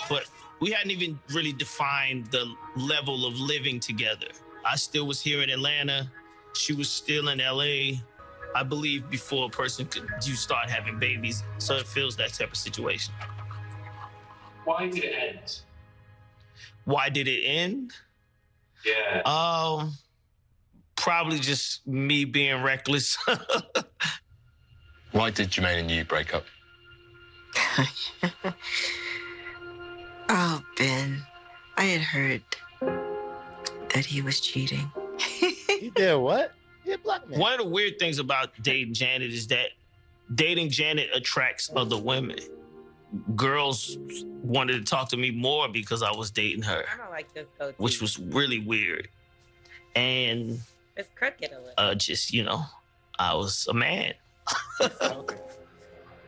[0.09, 0.25] But
[0.59, 4.27] we hadn't even really defined the level of living together.
[4.65, 6.11] I still was here in Atlanta.
[6.55, 8.01] She was still in LA.
[8.55, 12.51] I believe before a person could you start having babies, so it feels that type
[12.51, 13.13] of situation.
[14.65, 15.61] Why did it end?
[16.85, 17.93] why did it end?
[18.85, 19.21] Yeah.
[19.25, 19.93] Um,
[20.95, 23.17] probably just me being reckless.
[25.11, 26.45] Why did Jermaine and you break up?
[30.33, 31.21] Oh, Ben,
[31.75, 32.41] I had heard
[32.79, 34.89] that he was cheating.
[35.67, 36.53] You did what?
[36.85, 37.39] You black man.
[37.39, 39.69] One of the weird things about dating Janet is that
[40.35, 42.39] dating Janet attracts other women.
[43.35, 43.97] Girls
[44.41, 47.45] wanted to talk to me more because I was dating her, I don't like this
[47.59, 47.75] goatee.
[47.77, 49.09] which was really weird.
[49.95, 50.59] And
[50.95, 51.73] it's crooked a little.
[51.77, 52.63] uh, just, you know,
[53.19, 54.13] I was a man.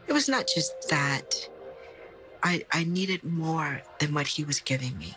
[0.06, 1.48] It was not just that.
[2.44, 5.16] I I needed more than what he was giving me.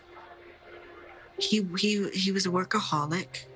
[1.38, 3.46] He he he was a workaholic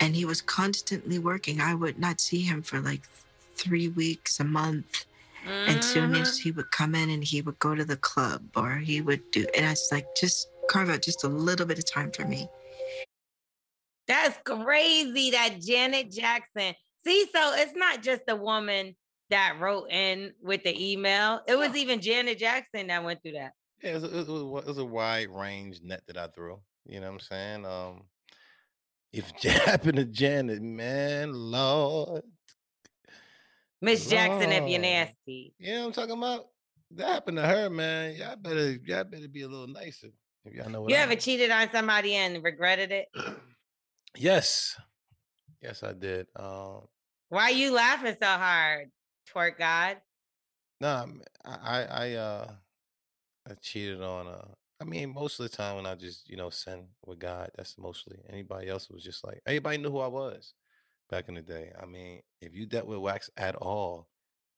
[0.00, 1.60] and he was constantly working.
[1.60, 3.02] I would not see him for like
[3.54, 5.04] three weeks, a month.
[5.68, 6.22] And soon Mm-hmm.
[6.22, 9.30] as he would come in and he would go to the club or he would
[9.30, 12.24] do and I was like, just carve out just a little bit of time for
[12.24, 12.48] me.
[14.08, 16.74] That's crazy that Janet Jackson.
[17.06, 18.96] See, so it's not just the woman
[19.30, 21.40] that wrote in with the email.
[21.46, 23.52] It was even Janet Jackson that went through that.
[23.82, 26.58] Yeah, it was, a, it, was, it was a wide range net that I threw.
[26.86, 27.66] You know what I'm saying?
[27.66, 28.02] Um,
[29.16, 32.22] if it happened to Janet, man, Lord,
[33.80, 35.54] Miss Jackson, if you're nasty.
[35.58, 36.48] You know what I'm talking about?
[36.92, 38.14] That happened to her, man.
[38.14, 40.08] Y'all better, y'all better be a little nicer.
[40.44, 41.18] If y'all know what You I ever mean.
[41.18, 43.08] cheated on somebody and regretted it?
[44.18, 44.80] Yes,
[45.60, 46.26] yes, I did.
[46.36, 46.86] Um,
[47.28, 48.90] Why you laughing so hard,
[49.30, 49.98] twerk God?
[50.80, 51.04] No,
[51.44, 52.50] nah, I, uh,
[53.46, 54.26] I cheated on.
[54.26, 54.46] Uh,
[54.80, 57.78] I mean, most of the time when I just, you know, sin with God, that's
[57.78, 58.18] mostly.
[58.28, 60.52] Anybody else was just like, everybody knew who I was
[61.10, 61.72] back in the day.
[61.80, 64.08] I mean, if you dealt with wax at all,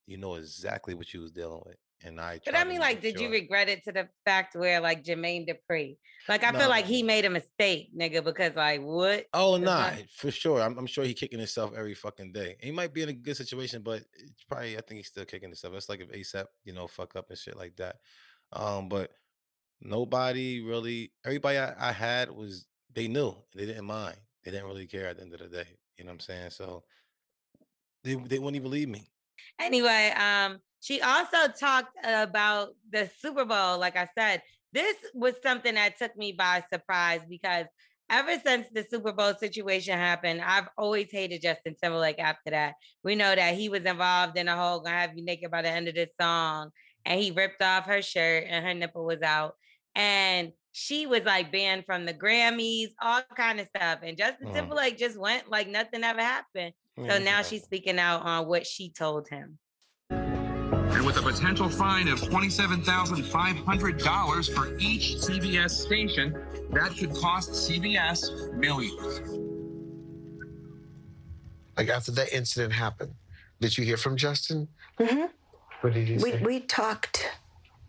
[0.06, 1.76] you know exactly what you was dealing with.
[2.04, 5.04] And I, But I mean, like, did you regret it to the fact where, like,
[5.04, 5.96] Jermaine Dupri?
[6.28, 9.26] Like, I feel like he made a mistake, nigga, because, like, what?
[9.34, 10.60] Oh nah, not- for sure.
[10.62, 12.56] I'm, I'm sure he kicking himself every fucking day.
[12.60, 15.48] He might be in a good situation, but it's probably I think he's still kicking
[15.48, 15.74] himself.
[15.74, 17.96] It's like if ASAP, you know, fuck up and shit like that.
[18.52, 19.10] Um, but
[19.80, 21.12] nobody really.
[21.24, 24.16] Everybody I, I had was they knew they didn't mind.
[24.44, 25.68] They didn't really care at the end of the day.
[25.96, 26.50] You know what I'm saying?
[26.50, 26.84] So
[28.04, 29.06] they they wouldn't even leave me.
[29.60, 33.78] Anyway, um, she also talked about the Super Bowl.
[33.78, 37.66] Like I said, this was something that took me by surprise because
[38.10, 42.74] ever since the Super Bowl situation happened, I've always hated Justin Timberlake after that.
[43.02, 45.70] We know that he was involved in a whole gonna have you naked by the
[45.70, 46.70] end of this song,
[47.04, 49.54] and he ripped off her shirt and her nipple was out.
[49.98, 53.98] And she was like banned from the Grammys, all kind of stuff.
[54.02, 54.54] And Justin Mm.
[54.54, 56.72] Timberlake just went like nothing ever happened.
[56.96, 57.18] So Yeah.
[57.18, 59.58] now she's speaking out on what she told him.
[60.10, 66.32] And with a potential fine of $27,500 for each CBS station,
[66.70, 69.20] that could cost CBS millions.
[71.76, 73.14] Like after that incident happened,
[73.60, 74.68] did you hear from Justin?
[75.00, 75.26] Mm-hmm.
[75.80, 76.42] What did he We say?
[76.42, 77.28] we talked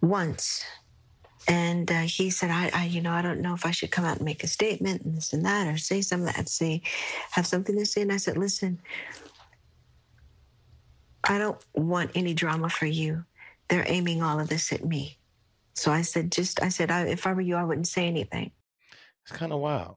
[0.02, 0.64] once,
[1.50, 4.06] and uh, he said, I, "I, you know, I don't know if I should come
[4.06, 6.34] out and make a statement and this and that, or say something.
[6.38, 6.84] I'd say,
[7.32, 8.80] have something to say." And I said, "Listen,
[11.24, 13.26] I don't want any drama for you.
[13.68, 15.18] They're aiming all of this at me."
[15.74, 18.52] So I said, "Just," I said, I, "If I were you, I wouldn't say anything."
[19.24, 19.96] It's kind of wild.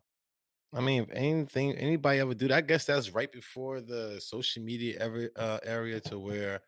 [0.74, 4.62] I mean, if anything, anybody ever do that, I guess that's right before the social
[4.62, 6.62] media ever uh, area to where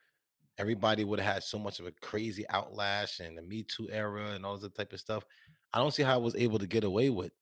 [0.59, 4.33] everybody would have had so much of a crazy outlash and the Me Too era
[4.33, 5.25] and all that type of stuff.
[5.73, 7.33] I don't see how I was able to get away with.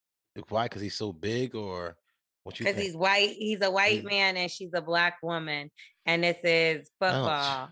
[0.48, 0.64] Why?
[0.64, 1.96] Because he's so big, or
[2.44, 5.70] what you Because he's white, he's a white man and she's a black woman.
[6.06, 7.70] And this is football.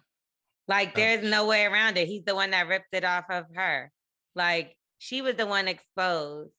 [0.69, 2.07] Like there's no way around it.
[2.07, 3.91] He's the one that ripped it off of her.
[4.37, 6.53] Like she was the one exposed.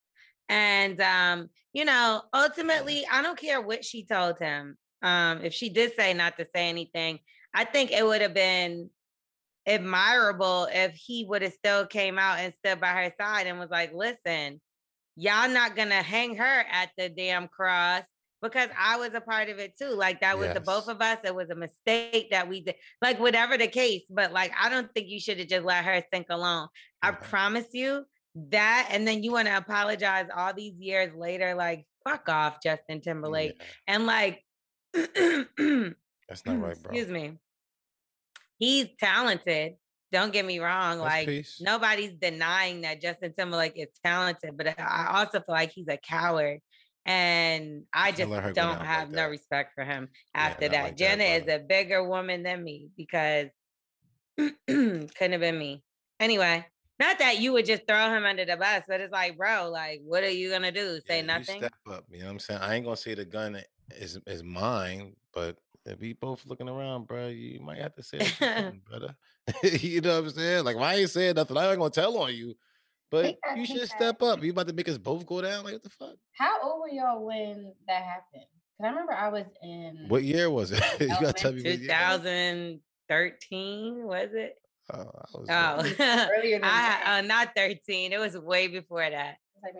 [0.49, 4.77] And um, you know, ultimately, I don't care what she told him.
[5.01, 7.19] Um, if she did say not to say anything,
[7.53, 8.89] I think it would have been
[9.67, 13.69] admirable if he would have still came out and stood by her side and was
[13.69, 14.59] like, listen,
[15.15, 18.03] y'all not gonna hang her at the damn cross
[18.41, 19.91] because I was a part of it too.
[19.91, 21.19] Like that was the both of us.
[21.23, 22.75] It was a mistake that we did.
[23.01, 26.03] Like whatever the case, but like I don't think you should have just let her
[26.11, 26.67] sink alone.
[27.01, 28.05] I promise you
[28.49, 28.89] that.
[28.91, 31.53] And then you want to apologize all these years later.
[31.53, 33.61] Like fuck off, Justin Timberlake.
[33.87, 34.43] And like,
[36.31, 36.91] That's not mm, right, bro.
[36.93, 37.37] excuse me,
[38.57, 39.73] he's talented.
[40.13, 40.97] Don't get me wrong.
[40.99, 41.59] That's like peace.
[41.59, 46.61] nobody's denying that Justin Timberlake is talented, but I also feel like he's a coward.
[47.05, 49.29] And I just don't have like no that.
[49.29, 50.83] respect for him after not that.
[50.83, 53.47] like that, Janet is a bigger woman than me because
[54.37, 55.83] couldn't have been me.
[56.21, 56.65] Anyway,
[56.97, 59.99] Not that you would just throw him under the bus, but it's like, bro, like,
[60.05, 61.01] what are you gonna do?
[61.05, 61.57] Say You nothing?
[61.57, 62.05] step up.
[62.09, 62.61] You know what I'm saying?
[62.61, 67.07] I ain't gonna say the gun is is mine, but if we both looking around,
[67.07, 69.15] bro, you might have to say something, brother.
[69.63, 70.65] you know what I'm saying?
[70.65, 72.55] Like, if I ain't saying nothing, I ain't gonna tell on you.
[73.09, 74.41] But that you should step up.
[74.43, 75.65] You about to make us both go down?
[75.65, 76.15] Like, what the fuck?
[76.37, 78.45] How old were y'all when that happened?
[78.77, 80.05] Because I remember I was in.
[80.07, 80.81] What year was it?
[80.99, 84.55] you gotta tell me 2013, was it?
[84.93, 85.77] Oh, I was Oh,
[86.37, 88.11] Earlier than I, uh, not 13.
[88.13, 89.37] It was way before that.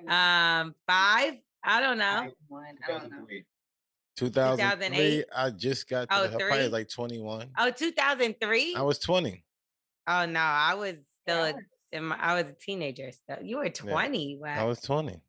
[0.08, 1.34] Um, five?
[1.64, 2.32] I don't know.
[2.48, 2.78] one.
[2.88, 3.26] I don't know.
[4.28, 5.24] 2008.
[5.24, 5.26] 2008?
[5.36, 7.50] I just got to Oh, the, I probably like 21.
[7.58, 8.76] Oh, 2003?
[8.76, 9.44] I was 20.
[10.08, 11.54] Oh no, I was still a,
[11.92, 13.44] in my, I was a teenager still.
[13.44, 14.40] You were Yeah, 20.
[14.46, 15.22] I was 20.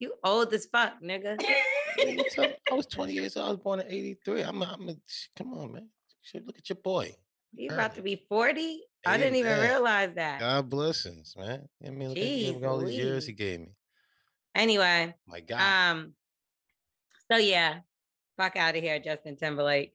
[0.00, 1.38] You old as fuck, nigga.
[1.98, 3.46] What you tell- I was 20 years old.
[3.46, 4.42] I was born in 83.
[4.42, 4.94] I'm a, I'm a,
[5.36, 5.88] come on, man.
[6.32, 7.12] Look at your boy.
[7.54, 8.82] You about to be 40?
[9.06, 9.68] I didn't even Amen.
[9.68, 10.38] realize that.
[10.38, 11.68] God blessings, man.
[11.84, 13.74] I mean, look at Jeez look at all these years he gave me.
[14.54, 15.60] Anyway, My God.
[15.60, 16.12] um,
[17.30, 17.80] so yeah,
[18.36, 19.94] fuck out of here, Justin Timberlake.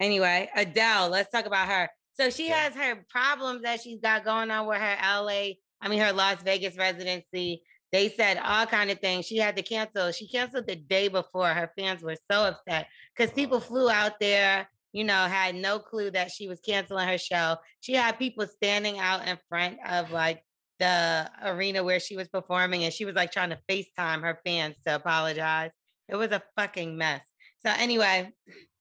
[0.00, 1.90] Anyway, Adele, let's talk about her.
[2.14, 6.00] So she has her problems that she's got going on with her LA, I mean
[6.00, 7.62] her Las Vegas residency.
[7.92, 9.26] They said all kind of things.
[9.26, 10.10] She had to cancel.
[10.10, 11.48] She canceled the day before.
[11.48, 16.10] Her fans were so upset because people flew out there, you know, had no clue
[16.10, 17.56] that she was canceling her show.
[17.80, 20.42] She had people standing out in front of like
[20.80, 24.74] the arena where she was performing, and she was like trying to FaceTime her fans
[24.86, 25.70] to apologize.
[26.08, 27.22] It was a fucking mess.
[27.64, 28.32] So anyway,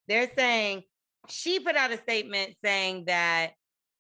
[0.07, 0.83] they're saying
[1.29, 3.51] she put out a statement saying that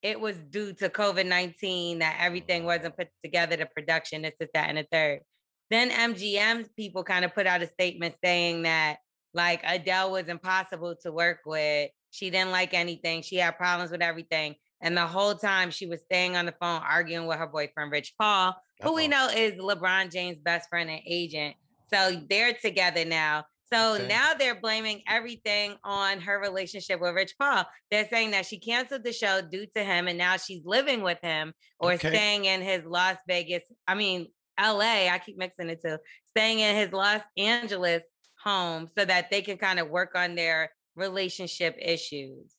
[0.01, 4.49] it was due to COVID 19, that everything wasn't put together, the production, this, this,
[4.53, 5.21] that, and the third.
[5.69, 8.97] Then MGM's people kind of put out a statement saying that
[9.33, 11.89] like Adele was impossible to work with.
[12.11, 13.21] She didn't like anything.
[13.21, 14.55] She had problems with everything.
[14.81, 18.13] And the whole time she was staying on the phone arguing with her boyfriend, Rich
[18.19, 21.55] Paul, who we know is LeBron James' best friend and agent.
[21.93, 23.45] So they're together now.
[23.71, 24.07] So Okay.
[24.07, 27.65] now they're blaming everything on her relationship with Rich Paul.
[27.89, 31.19] They're saying that she canceled the show due to him and now she's living with
[31.21, 32.09] him or Okay.
[32.09, 34.27] staying in his Las Vegas, I mean,
[34.59, 38.03] LA, I keep mixing it too, staying in his Los Angeles
[38.43, 42.53] home so that they can kind of work on their relationship issues.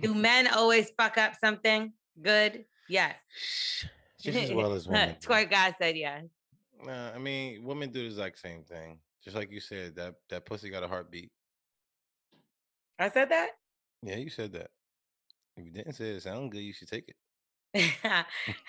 [0.00, 2.64] Do men always fuck up something good?
[2.88, 3.14] Yes.
[4.20, 5.16] Just as well as women.
[5.20, 6.24] Twerk guy said yes.
[6.84, 8.98] Nah, I mean, women do the exact same thing.
[9.22, 11.30] Just like you said, that that pussy got a heartbeat.
[12.98, 13.50] I said that?
[14.02, 14.70] Yeah, you said that.
[15.56, 17.16] If you didn't say it sound good, you should take it.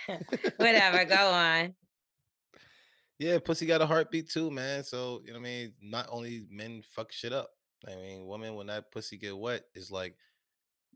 [0.57, 1.74] Whatever, go on.
[3.20, 4.84] Yeah, pussy got a heartbeat too, man.
[4.84, 5.74] So you know what I mean.
[5.82, 7.49] Not only men fuck shit up.
[7.88, 10.16] I mean, women when that pussy get wet, it's like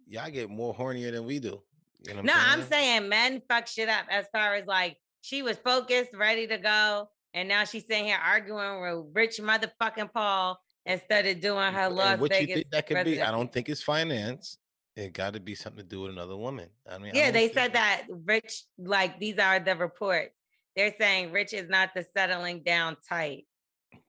[0.07, 1.61] y'all get more hornier than we do.
[2.07, 5.57] You know No, I'm saying men fuck shit up as far as like she was
[5.57, 11.25] focused, ready to go, and now she's sitting here arguing with rich motherfucking Paul instead
[11.27, 12.55] of doing her And Las what you Vegas.
[12.55, 13.21] think that could be?
[13.21, 14.57] I don't think it's finance.
[14.95, 16.67] It got to be something to do with another woman.
[16.89, 20.35] I mean, Yeah, don't they said that Rich, like these are the reports.
[20.75, 23.43] They're saying Rich is not the settling down type.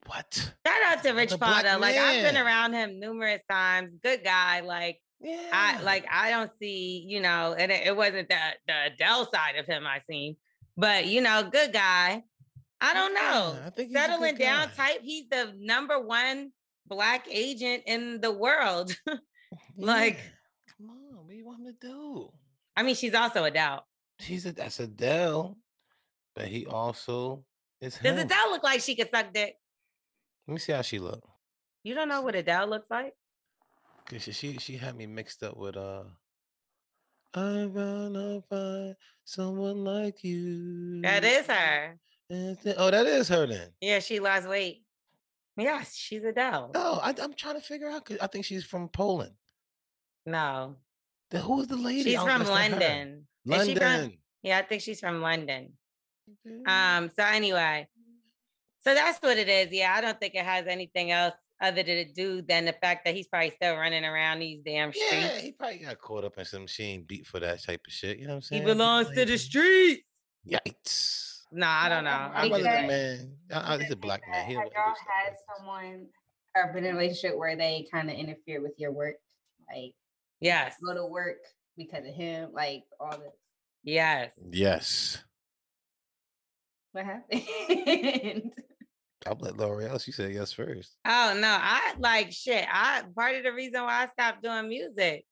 [0.07, 0.53] What?
[0.67, 1.79] Shout out to Rich a Paul black though.
[1.79, 3.93] Like I've been around him numerous times.
[4.03, 4.61] Good guy.
[4.61, 5.51] Like yeah.
[5.53, 9.57] I like I don't see, you know, and it, it wasn't the the Adele side
[9.57, 10.37] of him I seen,
[10.81, 12.25] but you know, good guy.
[12.81, 13.59] I don't know.
[13.63, 14.89] I a good Settling down guy.
[14.93, 15.01] type.
[15.03, 16.53] He's the number one
[16.87, 18.95] black agent in the world.
[19.77, 20.19] like,
[20.79, 22.31] come on, what do you want him to do?
[22.77, 23.85] I mean, she's also a Adele.
[24.21, 25.57] She's a that's Adele,
[26.37, 27.45] but he also
[27.81, 28.19] is Does him.
[28.27, 29.57] Adele look like she could suck dick?
[30.47, 31.23] Let me see how she look.
[31.85, 33.15] You don't know what Adele looks like?
[34.07, 36.05] 'Cause she, she she had me mixed up with uh.
[37.35, 41.01] I wanna find someone like you.
[41.03, 41.99] That is her.
[42.77, 43.69] Oh, that is her then.
[43.81, 44.83] Yeah, she lost weight.
[45.57, 46.71] Yes, she's Adele.
[46.75, 48.05] No, I, I'm trying to figure out.
[48.05, 49.35] 'cause I think she's from Poland.
[50.27, 50.77] No.
[51.31, 52.03] Then who is the lady?
[52.05, 52.71] She's Oh, from that's not her.
[52.71, 53.27] London.
[53.47, 54.19] She from- London.
[54.43, 55.73] yeah, I think she's from London.
[56.67, 57.89] Um, so anyway,
[58.85, 59.73] so that's what it is.
[59.73, 63.15] Yeah, I don't think it has anything else other to do than the fact that
[63.15, 65.13] he's probably still running around these damn streets.
[65.13, 66.67] Yeah, he probably got caught up in some.
[66.67, 68.19] She ain't beat for that type of shit.
[68.19, 68.63] You know what I'm saying?
[68.63, 68.79] He saying?
[68.79, 70.03] belongs to the streets.
[70.49, 71.43] Yikes!
[71.53, 72.11] No, I don't know.
[72.11, 73.33] I'd I'm rather just the man.
[73.53, 74.47] I, I, he's a black man.
[74.47, 74.95] He Have y'all
[75.25, 76.07] had someone
[76.57, 79.17] or been in a relationship where they kind of interfere with your work?
[79.69, 79.93] Like,
[80.41, 81.39] yes, go to work
[81.77, 83.35] because of him, like all this.
[83.83, 84.33] Yes.
[84.51, 85.23] Yes.
[86.93, 88.53] What happened?
[89.27, 90.03] I'll let Lorel.
[90.03, 90.97] She said yes first.
[91.05, 92.67] Oh no, I like shit.
[92.71, 95.25] I part of the reason why I stopped doing music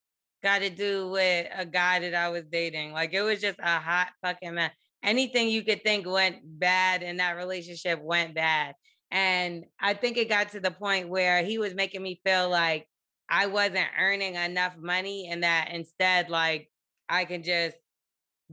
[0.42, 2.92] got to do with a guy that I was dating.
[2.92, 4.72] Like it was just a hot fucking mess.
[5.02, 8.74] Anything you could think went bad in that relationship went bad.
[9.10, 12.86] And I think it got to the point where he was making me feel like
[13.28, 16.70] I wasn't earning enough money and that instead, like,
[17.08, 17.76] I can just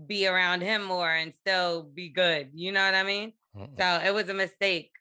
[0.08, 2.50] be around him more and still be good.
[2.54, 3.34] You know what I mean?
[3.78, 4.92] So it was a mistake.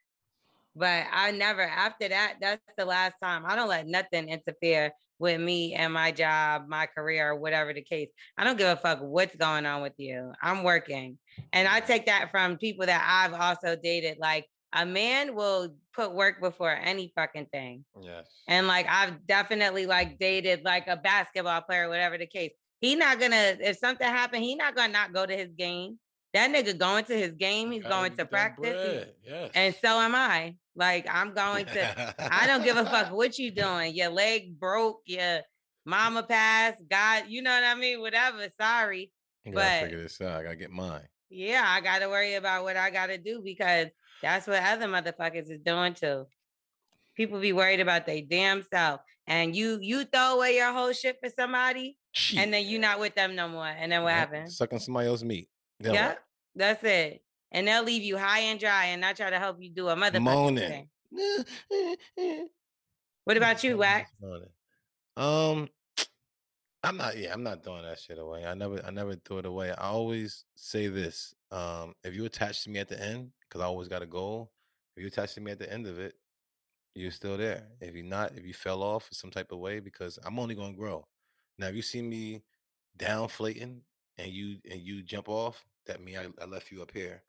[0.77, 3.45] But I never, after that, that's the last time.
[3.47, 7.83] I don't let nothing interfere with me and my job, my career, or whatever the
[7.83, 8.09] case.
[8.37, 10.33] I don't give a fuck what's going on with you.
[10.43, 11.18] I'm working.
[11.53, 14.18] And I take that from people that I've also dated.
[14.18, 17.85] Like a man will put work before any fucking thing.
[18.01, 18.27] Yes.
[18.49, 22.51] And like I've definitely like dated like a basketball player, whatever the case.
[22.81, 25.99] He not gonna if something happened, he not gonna not go to his game.
[26.35, 29.07] That nigga going to his game, he's going to practice.
[29.25, 29.51] Yes.
[29.55, 30.57] And so am I.
[30.77, 33.95] Like I'm going to I don't give a fuck what you doing.
[33.95, 35.41] Your leg broke, your
[35.85, 38.01] mama passed, God, you know what I mean?
[38.01, 38.49] Whatever.
[38.61, 39.11] Sorry.
[39.47, 40.41] I gotta But figure this out.
[40.41, 41.07] I gotta get mine.
[41.31, 43.89] yeah, I gotta worry about what I gotta do because
[44.22, 46.27] that's what other motherfuckers is doing too.
[47.16, 49.01] People be worried about their damn self.
[49.27, 51.97] And you you throw away your whole shit for somebody
[52.37, 53.66] and then you not with them no more.
[53.66, 54.57] And then what Yep, happens?
[54.57, 55.49] Sucking somebody else's meat.
[55.81, 55.99] Then what?
[56.01, 56.14] Yeah,
[56.55, 57.24] that's it.
[57.55, 59.97] And they'll leave you high and dry and not try to help you do a
[59.97, 60.89] motherfucking Moaning.
[61.11, 62.49] thing.
[63.25, 64.11] What about you, Wax?
[65.17, 65.69] Um,
[66.83, 67.17] I'm not.
[67.17, 68.45] Yeah, I'm not throwing that shit away.
[68.45, 69.71] I never, I never threw it away.
[69.71, 73.65] I always say this: um, if you attach to me at the end, because I
[73.65, 74.53] always got a goal.
[74.97, 76.15] If you attach to me at the end of it,
[76.95, 77.67] you're still there.
[77.81, 80.55] If you're not, if you fell off in some type of way, because I'm only
[80.55, 81.07] gonna grow.
[81.59, 82.43] Now, if you see me
[82.99, 83.81] downflating
[84.19, 87.23] and you and you jump off, that mean I, I left you up here.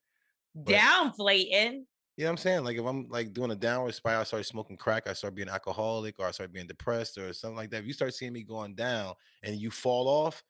[0.56, 1.86] But- Downflating.
[2.18, 2.64] you know what I'm saying?
[2.64, 5.49] Like if I'm like doing a downward spiral, I start smoking crack, I start being
[5.49, 7.80] alcoholic, or I start being depressed or something like that.
[7.82, 10.41] If you start seeing me going down and you fall off,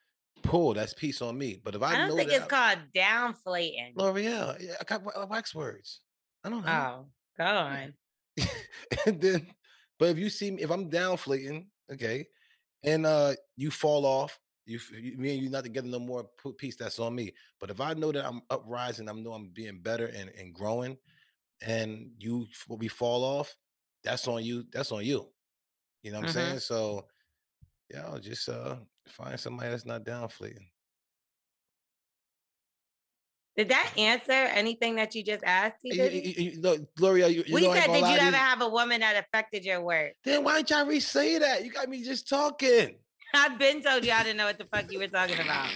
[0.44, 1.60] pull, that's peace on me.
[1.64, 3.96] But if I, I don't think that it's called downflating.
[3.96, 6.02] Lorel, yeah, I got wax words.
[6.44, 6.72] I don't know.
[6.72, 7.06] Oh,
[7.38, 7.94] go on.
[9.08, 9.48] and then,
[9.98, 12.28] but if you see me, if I'm downflating, okay,
[12.84, 16.58] and uh you fall off, you, you me and you not together no more, put
[16.58, 17.34] peace, that's on me.
[17.60, 20.98] But if I know that I'm uprising, I know I'm being better and, and growing,
[21.62, 23.56] and you we fall off,
[24.04, 24.66] that's on you.
[24.72, 25.30] That's on you.
[26.04, 26.48] You know what I'm Mhm.
[26.48, 26.60] saying?
[26.60, 27.08] So,
[27.92, 30.68] yeah, just uh find somebody that's not downflating.
[33.56, 35.78] Did that answer anything that you just asked?
[35.84, 39.00] You, you, you, look, Lorel, you, we know said, did you ever have a woman
[39.00, 40.14] that affected your work?
[40.26, 41.64] Then why didn't y'all re-say that?
[41.64, 42.98] You got me just talking.
[43.36, 45.68] I've been told you I didn't know what the fuck you were talking about.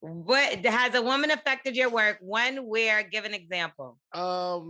[0.00, 2.18] What has a woman affected your work?
[2.20, 3.02] When, where?
[3.02, 3.98] Give an example.
[4.12, 4.60] Um,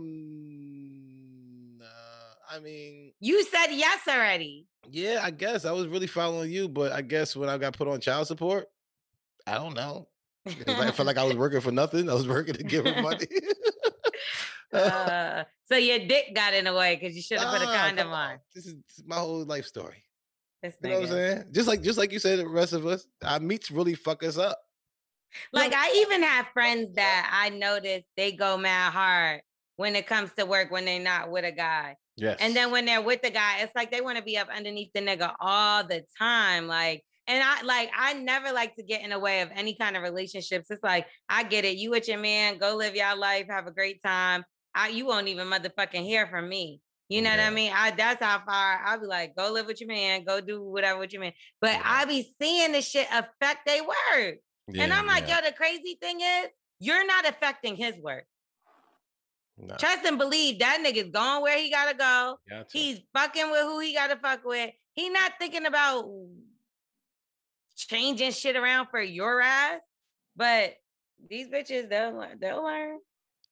[1.81, 4.67] uh, I mean, You said yes already.
[4.89, 7.87] yeah, I guess I was really following you, but I guess when I got put
[7.87, 8.67] on child support,
[9.45, 10.07] I don't know.
[10.47, 12.09] I felt like I was working for nothing.
[12.09, 13.27] I was working to give her money.
[14.73, 18.09] Uh, so your dick got in the way because you should have put a condom
[18.09, 18.39] on.
[18.53, 18.75] This is
[19.05, 20.03] my whole life story.
[20.61, 21.45] This You know what I'm saying?
[21.51, 24.37] Just like just like you said, the rest of us, our meats really fuck us
[24.37, 24.57] up.
[25.51, 29.41] Like I even have oh, friends that I notice they go mad hard
[29.75, 31.95] when it comes to work when they're not with a guy.
[32.17, 32.37] Yes.
[32.39, 34.91] And then when they're with the guy, it's like they want to be up underneath
[34.93, 36.67] the nigga all the time.
[36.67, 39.97] Like, and I like I never like to get in the way of any kind
[39.97, 40.67] of relationships.
[40.69, 41.77] It's like I get it.
[41.77, 44.43] You with your man, go live your life, have a great time.
[44.73, 46.79] I you won't even motherfucking hear from me.
[47.07, 47.71] You know what I mean?
[47.73, 50.99] I that's how far I'll be like, go live with your man, go do whatever
[50.99, 51.33] with your man.
[51.61, 54.37] But I be seeing this shit affect their work.
[54.75, 55.41] and I'm like, yeah.
[55.41, 56.47] yo, the crazy thing is,
[56.79, 58.25] you're not affecting his work.
[59.57, 59.75] Nah.
[59.77, 62.37] Trust and believe that nigga's going where he gotta go.
[62.49, 62.77] Got to.
[62.77, 64.71] He's fucking with who he gotta fuck with.
[64.93, 66.09] He not thinking about
[67.77, 69.79] changing shit around for your ass.
[70.35, 70.75] But
[71.29, 72.99] these bitches, they'll they'll learn.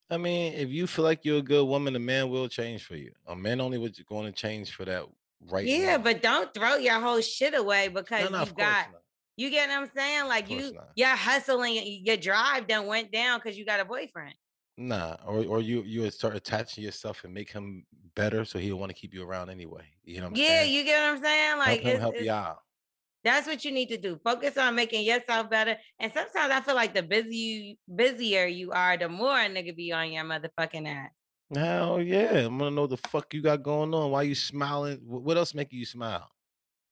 [0.09, 2.95] I mean, if you feel like you're a good woman, a man will change for
[2.95, 3.11] you.
[3.27, 5.05] A man only was going to change for that
[5.49, 5.65] right.
[5.65, 6.01] yeah, woman.
[6.03, 8.87] but don't throw your whole shit away because no, you of course got
[9.35, 10.27] you get what I'm saying?
[10.27, 10.89] Like you not.
[10.95, 14.35] your hustling, your drive done went down because you got a boyfriend.
[14.77, 17.85] Nah, or or you you would start attaching yourself and make him
[18.15, 19.83] better, so he'll want to keep you around anyway.
[20.03, 20.73] You know what I'm yeah, saying?
[20.73, 21.57] you get what I'm saying?
[21.57, 22.59] Like help him help you out.
[23.23, 24.19] That's what you need to do.
[24.23, 25.77] Focus on making yourself better.
[25.99, 29.91] And sometimes I feel like the busy busier you are, the more a nigga be
[29.93, 31.09] on your motherfucking ass.
[31.55, 34.11] Hell yeah, I'm gonna know the fuck you got going on.
[34.11, 34.99] Why you smiling?
[35.05, 36.29] What else making you smile?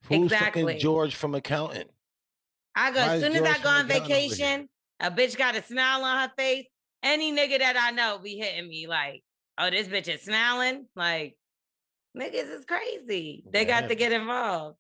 [0.06, 0.64] Who's Exactly.
[0.64, 1.90] fucking George from accounting?
[2.76, 4.30] I go Why as soon as George I go on the gun over here?
[4.30, 4.70] vacation,
[5.00, 6.68] a bitch got a smile on her face.
[7.04, 9.24] Any nigga that I know be hitting me like,
[9.58, 10.86] oh, this bitch is smiling.
[10.96, 11.36] Like,
[12.18, 13.44] niggas is crazy.
[13.52, 14.78] They got to get involved.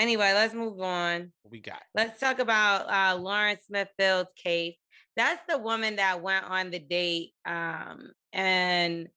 [0.00, 1.30] Anyway, let's move on.
[1.44, 1.82] We got?
[1.94, 4.76] Let's talk about uh, Lauren Smith-Fields' case.
[5.14, 9.10] That's the woman that went on the date, um, and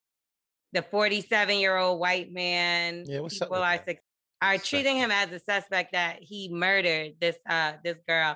[0.73, 3.05] the 47 year old white man.
[3.07, 3.97] Yeah, what's up people with
[4.41, 8.35] are are treating him as a suspect that he murdered this uh this girl.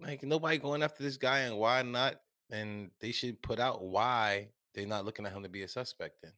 [0.00, 2.16] Like nobody going after this guy and why not?
[2.50, 6.16] And they should put out why they're not looking at him to be a suspect
[6.24, 6.32] then.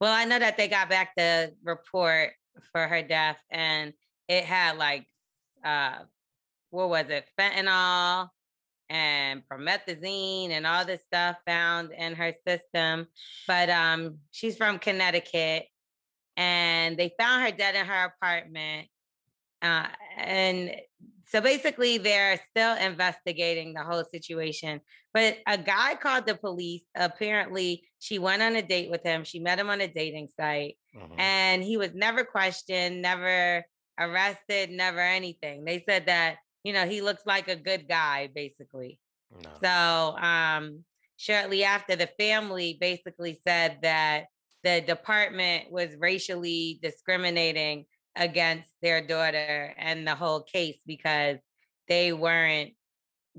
[0.00, 2.30] Well, I know that they got back the report
[2.72, 3.92] for her death, and
[4.30, 5.06] it had like,
[5.64, 5.98] uh,
[6.70, 8.28] what was it, fentanyl
[8.88, 13.08] and promethazine and all this stuff found in her system.
[13.48, 15.66] But um, she's from Connecticut,
[16.36, 18.86] and they found her dead in her apartment.
[19.60, 20.76] Uh, and
[21.26, 24.80] so basically, they're still investigating the whole situation.
[25.12, 26.84] But a guy called the police.
[26.94, 29.24] Apparently, she went on a date with him.
[29.24, 30.76] She met him on a dating site,
[31.18, 33.64] and he was never questioned, never
[34.00, 35.64] arrested, never anything.
[35.64, 38.98] They said that you know he looks like a good guy, basically.
[39.62, 40.84] So um,
[41.16, 44.26] shortly after, the family basically said that
[44.64, 47.86] the department was racially discriminating
[48.16, 51.38] against their daughter and the whole case because
[51.88, 52.72] they weren't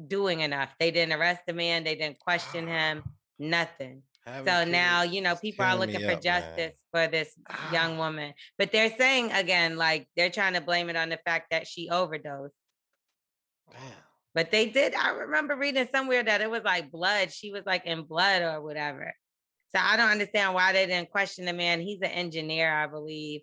[0.07, 0.69] doing enough.
[0.79, 3.03] They didn't arrest the man, they didn't question him,
[3.37, 4.03] nothing.
[4.25, 6.43] Having So now, you know, people are looking for up, man.
[6.55, 7.33] justice for this
[7.71, 8.33] young woman.
[8.57, 11.89] But they're saying again, like they're trying to blame it on the fact that she
[11.89, 12.53] overdosed.
[14.33, 14.95] But they did.
[14.95, 17.31] I remember reading somewhere that it was like blood.
[17.33, 19.13] She was like in blood or whatever.
[19.75, 21.81] So I don't understand why they didn't question the man.
[21.81, 23.41] He's an engineer, I believe.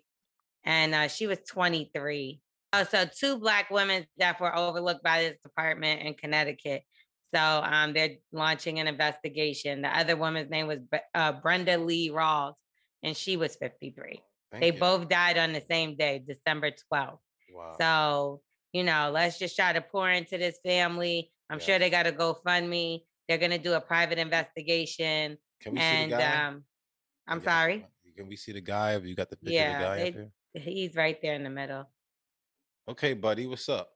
[0.63, 2.39] And uh, she was 23.
[2.73, 6.83] Oh, so two black women that were overlooked by this department in Connecticut.
[7.33, 9.81] So um, they're launching an investigation.
[9.81, 10.79] The other woman's name was
[11.13, 12.55] uh, Brenda Lee Rawls,
[13.03, 14.21] and she was 53.
[14.51, 14.79] Thank they you.
[14.79, 17.19] both died on the same day, December 12th.
[17.53, 17.75] Wow.
[17.79, 18.41] So,
[18.73, 21.31] you know, let's just try to pour into this family.
[21.49, 23.01] I'm sure they got a GoFundMe.
[23.27, 25.37] They're going to do a private investigation.
[25.61, 26.45] Can we see the and guy?
[26.47, 26.63] um,
[27.27, 27.85] I'm sorry.
[28.17, 28.91] Can we see the guy?
[28.91, 30.31] Have you got the picture of the guy here?
[30.53, 31.85] he's right there in the middle.
[32.87, 33.91] Okay, buddy, what's up?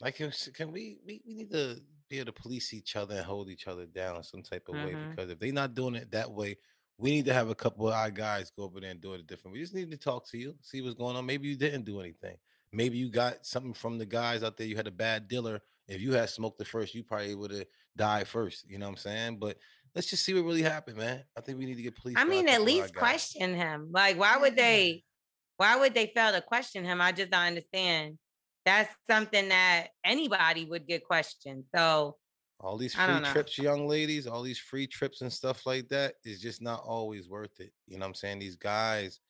[0.00, 3.24] Like, can, can we, we we need to be able to police each other and
[3.24, 5.10] hold each other down in some type of way Mhm.
[5.10, 6.56] because if they're not doing it that way,
[6.98, 9.26] we need to have a couple of our guys go over there and do it
[9.26, 9.52] different.
[9.54, 11.26] We just need to talk to you, see what's going on.
[11.26, 12.36] Maybe you didn't do anything.
[12.72, 14.66] Maybe you got something from the guys out there.
[14.66, 15.60] You had a bad dealer.
[15.88, 17.66] If you had smoked the first, you probably would have
[17.96, 18.68] died first.
[18.68, 19.38] You know what I'm saying?
[19.38, 19.58] But
[19.94, 21.24] let's just see what really happened, man.
[21.36, 22.16] I think we need to get police.
[22.18, 23.88] I mean, at couple of our least question him.
[23.92, 25.04] Like, why would they?
[25.58, 27.00] Why would they fail to question him?
[27.00, 28.18] I just don't understand.
[28.66, 31.64] That's something that anybody would get questioned.
[31.74, 32.16] So
[32.60, 36.40] All these free trips, young ladies, all these free trips and stuff like that is
[36.40, 37.72] just not always worth it.
[37.86, 38.40] You know what I'm saying?
[38.40, 39.20] These guys,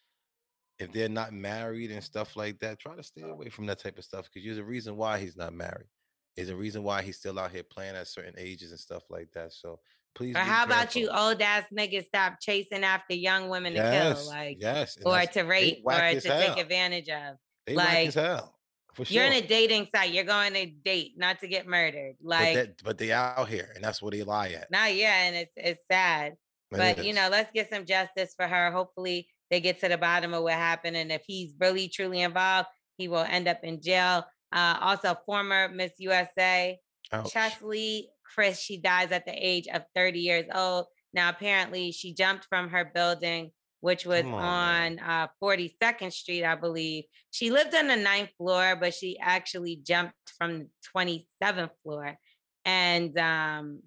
[0.79, 3.99] if they're not married and stuff like that, try to stay away from that type
[3.99, 5.89] of stuff because there's a reason why he's not married.
[6.37, 9.29] There's a reason why he's still out here playing at certain ages and stuff like
[9.35, 9.53] that.
[9.53, 9.81] So
[10.15, 10.37] please.
[10.37, 14.27] Or be how about you old ass niggas stop chasing after young women to kill,
[14.29, 16.59] like, yes, and or to rape, or to as take hell.
[16.59, 17.37] advantage of.
[17.67, 18.56] They like, as hell.
[18.97, 20.11] For you're in a dating site.
[20.11, 22.17] You're going to date, not to get murdered.
[22.19, 24.71] but, Like, that, but they out here and that's where they lie at.
[24.71, 26.33] not yet, and it's it's sad.
[26.33, 26.39] It
[26.71, 28.71] But you know, let's get some justice for her.
[28.71, 32.69] Hopefully, they get to the bottom of what happened, and if he's really truly involved,
[32.97, 34.25] he will end up in jail.
[34.51, 36.79] Uh, also, former Miss USA
[37.13, 37.33] Ouch.
[37.33, 40.87] Cheslie Kryst, she dies at the age of 30 years old.
[41.13, 43.53] Now, apparently, she jumped from her building,
[43.87, 47.05] which was Come on, on uh, 42nd Street, I believe.
[47.31, 52.19] She lived on the ninth floor, but she actually jumped from the 27th floor.
[52.65, 53.83] And, um,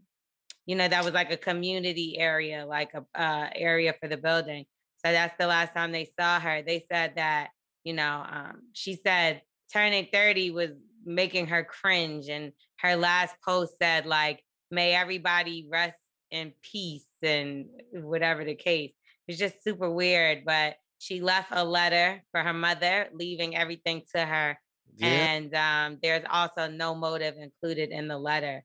[0.66, 4.64] you know, that was like a community area, like a uh, area for the building.
[5.06, 6.62] So that's the last time they saw her.
[6.62, 7.50] They said that,
[7.84, 9.42] you know, um, she said
[9.74, 10.70] turning 30 was
[11.04, 12.30] making her cringe.
[12.30, 14.42] And her last post said, like,
[14.72, 15.98] may everybody rest
[16.32, 18.94] in peace and whatever the case.
[19.30, 20.44] It's just super weird.
[20.44, 24.60] But she left a letter for her mother, leaving everything to her.
[24.98, 25.08] Yeah.
[25.08, 28.64] And um, there's also no motive included in the letter.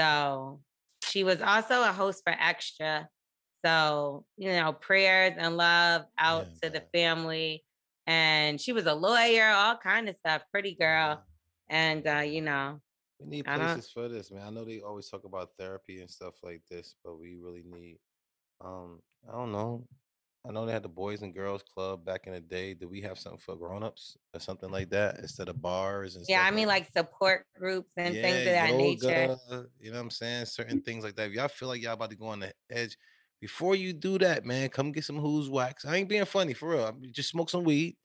[0.00, 0.60] So
[1.04, 3.08] she was also a host for Extra.
[3.64, 7.64] So, you know, prayers and love out to the family.
[8.06, 11.22] And she was a lawyer, all kind of stuff, pretty girl.
[11.68, 12.80] And uh, you know,
[13.20, 14.46] We need places for this, man.
[14.46, 17.98] I know they always talk about therapy and stuff like this, but we really need
[18.64, 19.86] um, I don't know.
[20.46, 22.74] I know they had the Boys and Girls Club back in the day.
[22.74, 26.44] Do we have something for grown-ups or something like that instead of bars and yeah,
[26.46, 29.36] I mean like support groups and things of that nature.
[29.50, 30.46] yoga, You know what I'm saying?
[30.46, 31.28] Certain things like that.
[31.28, 32.96] If y'all feel like y'all about to go on the edge,
[33.40, 35.84] before you do that, man, come get some who's wax.
[35.84, 36.84] I ain't being funny for real.
[36.84, 37.96] I mean, Just smoke some weed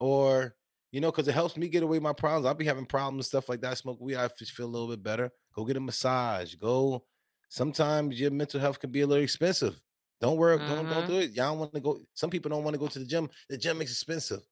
[0.00, 0.54] or
[0.92, 2.46] You know, because it helps me get away my problems.
[2.46, 3.78] I'll be having problems, stuff like that.
[3.78, 5.30] Smoke weed, I just feel a little bit better.
[5.54, 6.54] Go get a massage.
[6.54, 7.04] Go.
[7.48, 9.80] Sometimes your mental health can be a little expensive.
[10.22, 11.08] Don't worry, don't don't Mhm.
[11.08, 11.32] do it.
[11.32, 12.00] Y'all want to go.
[12.14, 13.30] Some people don't want to go to the gym.
[13.50, 14.42] The gym is expensive.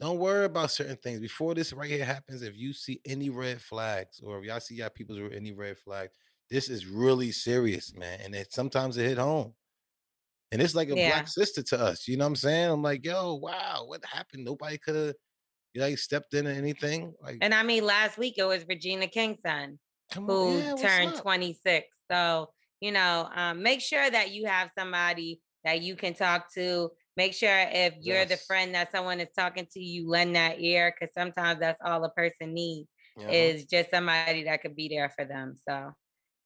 [0.00, 1.20] Don't worry about certain things.
[1.20, 4.76] Before this right here happens, if you see any red flags or if y'all see
[4.76, 6.12] y'all people's any red flags,
[6.50, 8.20] this is really serious, man.
[8.22, 9.54] And it sometimes it hit home.
[10.52, 10.98] And it's like a Yeah.
[10.98, 12.08] black sister to us.
[12.08, 12.70] You know what I'm saying?
[12.70, 14.44] I'm like, yo, wow, what happened?
[14.44, 15.14] Nobody could have
[15.76, 17.14] like stepped in or anything.
[17.22, 19.78] Like, And I mean, last week it was Regina King's son
[20.14, 21.14] on, who yeah, turned up?
[21.14, 21.88] 26.
[22.10, 26.90] So, you know, um, make sure that you have somebody that you can talk to.
[27.16, 30.94] Make sure if you're the friend that someone is talking to, you lend that ear
[30.98, 33.30] because sometimes that's all a person needs Yeah.
[33.32, 35.56] is just somebody that could be there for them.
[35.68, 35.94] So,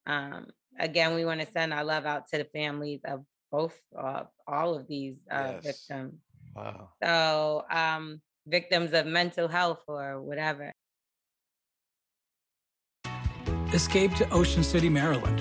[0.07, 0.47] um,
[0.78, 4.74] again, we want to send our love out to the families of both, uh, all
[4.74, 5.64] of these uh, Yes.
[5.64, 6.14] victims.
[6.57, 6.91] Wow.
[7.03, 10.72] So, um, victims of mental health or whatever.
[13.72, 15.41] Escape to Ocean City, Maryland,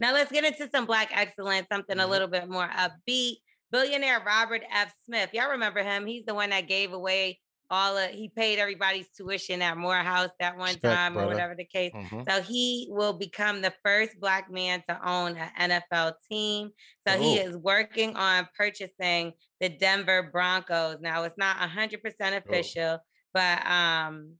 [0.00, 2.06] Now let's get into some black excellence, something Mm-hmm.
[2.06, 3.36] a little bit more upbeat.
[3.72, 4.92] Billionaire Robert F.
[5.04, 5.30] Smith.
[5.32, 6.06] Y'all remember him?
[6.06, 10.56] He's the one that gave away all of he paid everybody's tuition at Morehouse that
[10.56, 11.90] one Respect, time or whatever the case.
[11.92, 12.30] Mhm.
[12.30, 16.70] So he will become the first black man to own an NFL team.
[17.08, 17.42] So he Oh.
[17.42, 20.98] is working on purchasing the Denver Broncos.
[21.00, 22.38] Now it's not 100% Oh.
[22.38, 22.98] official,
[23.34, 24.38] but um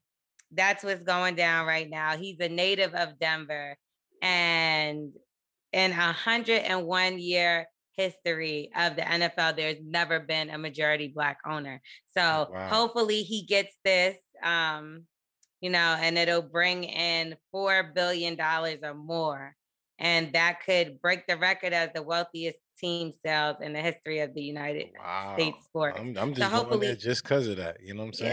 [0.52, 2.16] that's what's going down right now.
[2.16, 3.76] He's a native of Denver
[4.22, 5.12] and
[5.76, 11.80] in a 101 year history of the NFL, there's never been a majority black owner.
[12.16, 12.68] So Wow.
[12.68, 15.04] hopefully he gets this, um,
[15.60, 19.54] you know, and it'll bring in $4 billion or more.
[19.98, 24.34] And that could break the record as the wealthiest team sales in the history of
[24.34, 24.88] the United
[25.34, 25.98] States sports.
[25.98, 27.78] I'm, I'm So just going hopefully- just because of that.
[27.82, 28.30] You know what I'm saying?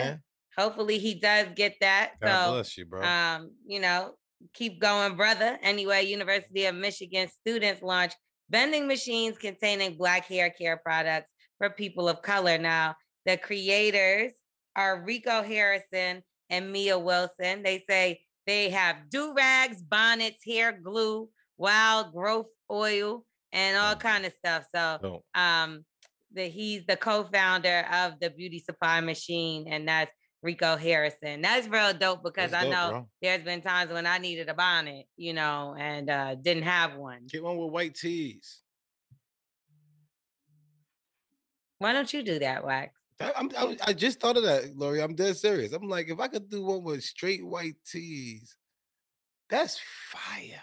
[0.58, 0.62] Yeah.
[0.64, 2.14] Hopefully he does get that.
[2.22, 3.02] God so bless you, bro.
[3.04, 4.14] um, you know,
[4.54, 5.58] keep going, brother.
[5.62, 8.14] Anyway, University of Michigan students launch
[8.50, 12.58] vending machines containing black hair care products for people of color.
[12.58, 14.34] Now, the creators
[14.76, 17.64] are Rico Harrison and Mia Wilson.
[17.64, 24.26] They say they have do rags, bonnets, hair glue, wild growth oil, and all kind
[24.26, 24.66] of stuff.
[24.74, 25.86] So, um,
[26.34, 30.12] the, he's the co-founder of the Beauty Supply Machine, and that's
[30.44, 31.42] Rico Harrison.
[31.42, 33.08] That's real dope because That's I dope, know bro.
[33.22, 37.22] there's been times when I needed a bonnet, you know, and uh, didn't have one.
[37.30, 38.60] Get one with white tees.
[41.80, 42.94] Why don't you do that, Wax?
[43.20, 45.02] I, I, I just thought of that, Lori.
[45.02, 45.72] I'm dead serious.
[45.72, 48.56] I'm like, if I could do one with straight white tees,
[49.50, 49.80] that's
[50.10, 50.62] fire.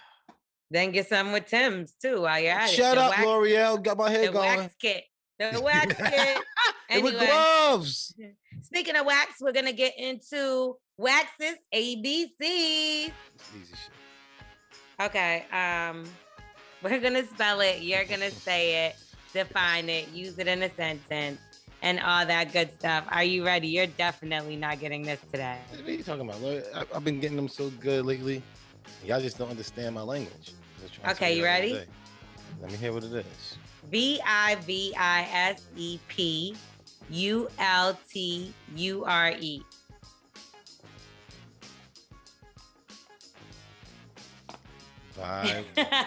[0.71, 2.75] Then get some with Tim's too while you're at it.
[2.75, 3.83] Shut The up, wax- Lorel.
[3.83, 4.33] Got my head going.
[4.33, 4.59] The going.
[4.59, 5.05] wax kit.
[5.39, 6.39] The wax kit.
[6.91, 8.15] And with gloves.
[8.63, 12.41] Speaking of wax, we're gonna get into waxes ABC.
[12.41, 13.13] Easy
[13.71, 13.91] shit.
[15.01, 15.45] Okay.
[15.53, 16.05] Um,
[16.83, 17.81] we're gonna spell it.
[17.83, 18.97] You're gonna say it,
[19.33, 21.41] define it, use it in a sentence,
[21.83, 23.05] and all that good stuff.
[23.09, 23.69] Are you ready?
[23.69, 25.59] You're definitely not getting this today.
[25.71, 26.43] What are you talking about?
[26.75, 28.43] I, I've been getting them so good lately.
[29.05, 30.53] Y'all just don't understand my language.
[30.81, 31.91] Just trying to tell Okay, you y'all the other ready?
[32.61, 33.57] Let me hear what it is.
[33.91, 36.55] V I V I S E P
[37.11, 39.63] U L T U R E.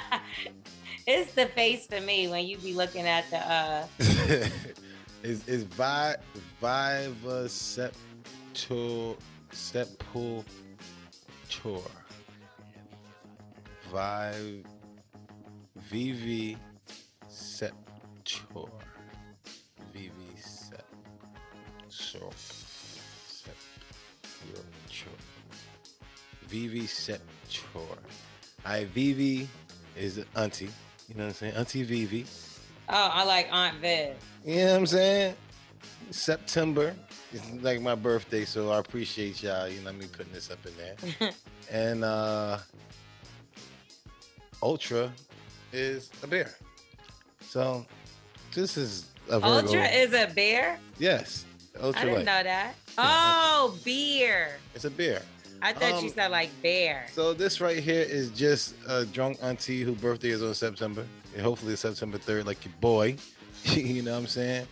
[1.05, 3.85] It's the face for me when you be looking at the uh
[5.23, 6.15] is is vi
[6.61, 9.17] viva septo
[9.51, 10.71] sepulture
[13.91, 14.63] vi
[15.91, 16.57] vivi
[22.13, 22.35] septor
[23.27, 25.09] sepulture
[26.47, 27.97] vivi septor
[28.65, 29.49] I Vivi
[29.97, 30.69] is an auntie
[31.09, 32.25] you know what I'm saying auntie Vivi
[32.89, 34.15] oh, I like Aunt Viv.
[34.45, 35.35] you know what I'm saying?
[36.11, 36.93] September
[37.33, 40.59] is like my birthday, so I appreciate y'all, you know I mean, putting this up
[40.65, 41.31] in there.
[41.71, 42.59] and uh
[44.61, 45.11] Ultra
[45.71, 46.53] is a bear.
[47.41, 47.85] So
[48.53, 49.67] this is a Virgo.
[49.67, 50.79] Ultra is a bear.
[50.99, 51.45] yes.
[51.81, 52.75] I didn't know that.
[52.97, 54.59] Oh, beer.
[54.75, 55.21] It's a beer.
[55.61, 57.07] I thought you Um, said like bear.
[57.13, 61.05] So this right here is just a drunk auntie whose birthday is on September.
[61.33, 63.15] And hopefully it's September 3rd, like your boy.
[63.63, 64.67] you know what I'm saying?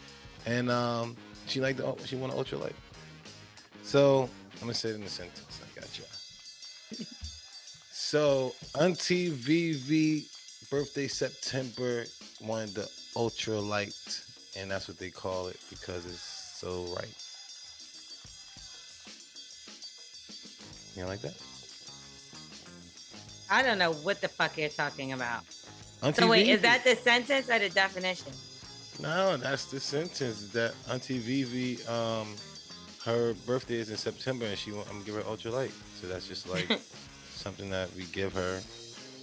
[0.46, 1.16] And um,
[1.48, 2.76] she liked the she want an ultra light.
[3.84, 5.62] So I'm gonna say it in a sentence.
[5.64, 6.04] I got you.
[7.92, 10.26] so Auntie VV
[10.70, 12.04] birthday September
[12.42, 14.22] wanted the ultra light,
[14.58, 16.31] and that's what they call it because it's
[16.62, 17.10] so right.
[20.96, 21.34] You like that?
[23.50, 25.42] I don't know what the fuck you're talking about.
[26.04, 28.32] Auntie so wait, is that the sentence or the definition?
[29.02, 32.36] No, that's the sentence that Auntie Vivi, um,
[33.06, 35.72] her birthday is in September, and she want, I'm gonna give her ultra light.
[36.00, 36.68] So that's just like
[37.34, 38.62] something that we give her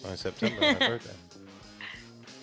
[0.09, 1.15] on September, on her birthday.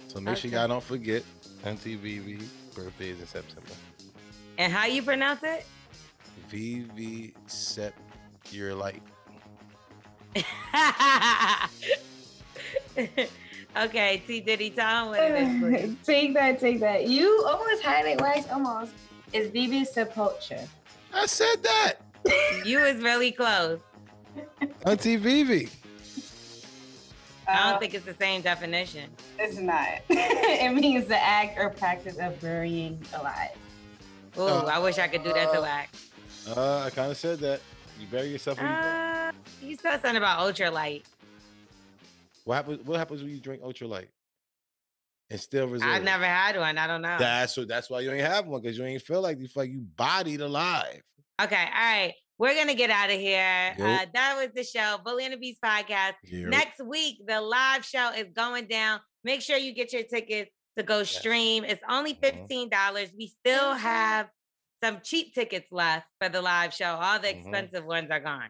[0.07, 1.23] So make sure y'all don't forget
[1.65, 2.39] Auntie Vivi
[2.73, 3.73] birthday is in September.
[4.57, 5.65] And how you pronounce it?
[6.49, 7.93] Vivi set
[8.51, 9.01] your light.
[13.77, 17.07] okay, T Diddy, tell him what it is, take that, take that.
[17.07, 18.47] You almost had it, Wax.
[18.51, 18.91] Almost.
[19.33, 20.67] It's Vivisepulture.
[21.13, 21.95] I said that.
[22.65, 23.79] you was really close.
[24.85, 25.69] Auntie Vivi.
[27.47, 29.09] Uh, I don't think it's the same definition.
[29.37, 29.87] It's not.
[30.09, 33.51] it means the act or practice of burying alive.
[34.37, 36.09] Ooh, I wish I could do that to wax.
[36.47, 37.61] Uh, I kind of said that.
[37.99, 38.57] You bury yourself.
[38.57, 38.73] When you.
[38.73, 39.31] Uh,
[39.61, 41.03] you said something about ultralight.
[42.43, 42.85] What happens?
[42.85, 44.09] What happens when you drink ultra light?
[45.29, 45.89] And still reserve.
[45.89, 46.77] I've never had one.
[46.77, 47.15] I don't know.
[47.17, 47.67] That's what.
[47.67, 49.85] That's why you ain't have one because you ain't feel like you feel like you
[49.95, 51.01] bodied alive.
[51.41, 52.13] Okay, all right.
[52.37, 53.75] We're gonna get out of here.
[53.77, 54.01] Yup.
[54.01, 56.13] Uh, that was the show, Bully and the Beast podcast.
[56.25, 56.49] Yup.
[56.49, 58.99] Next week, the live show is going down.
[59.23, 61.63] Make sure you get your tickets to go stream.
[61.63, 62.21] It's only Mm-hmm.
[62.37, 63.09] fifteen dollars.
[63.17, 64.29] We still have
[64.83, 66.97] some cheap tickets left for the live show.
[67.01, 67.39] All the Mm-hmm.
[67.39, 68.49] expensive ones are gone.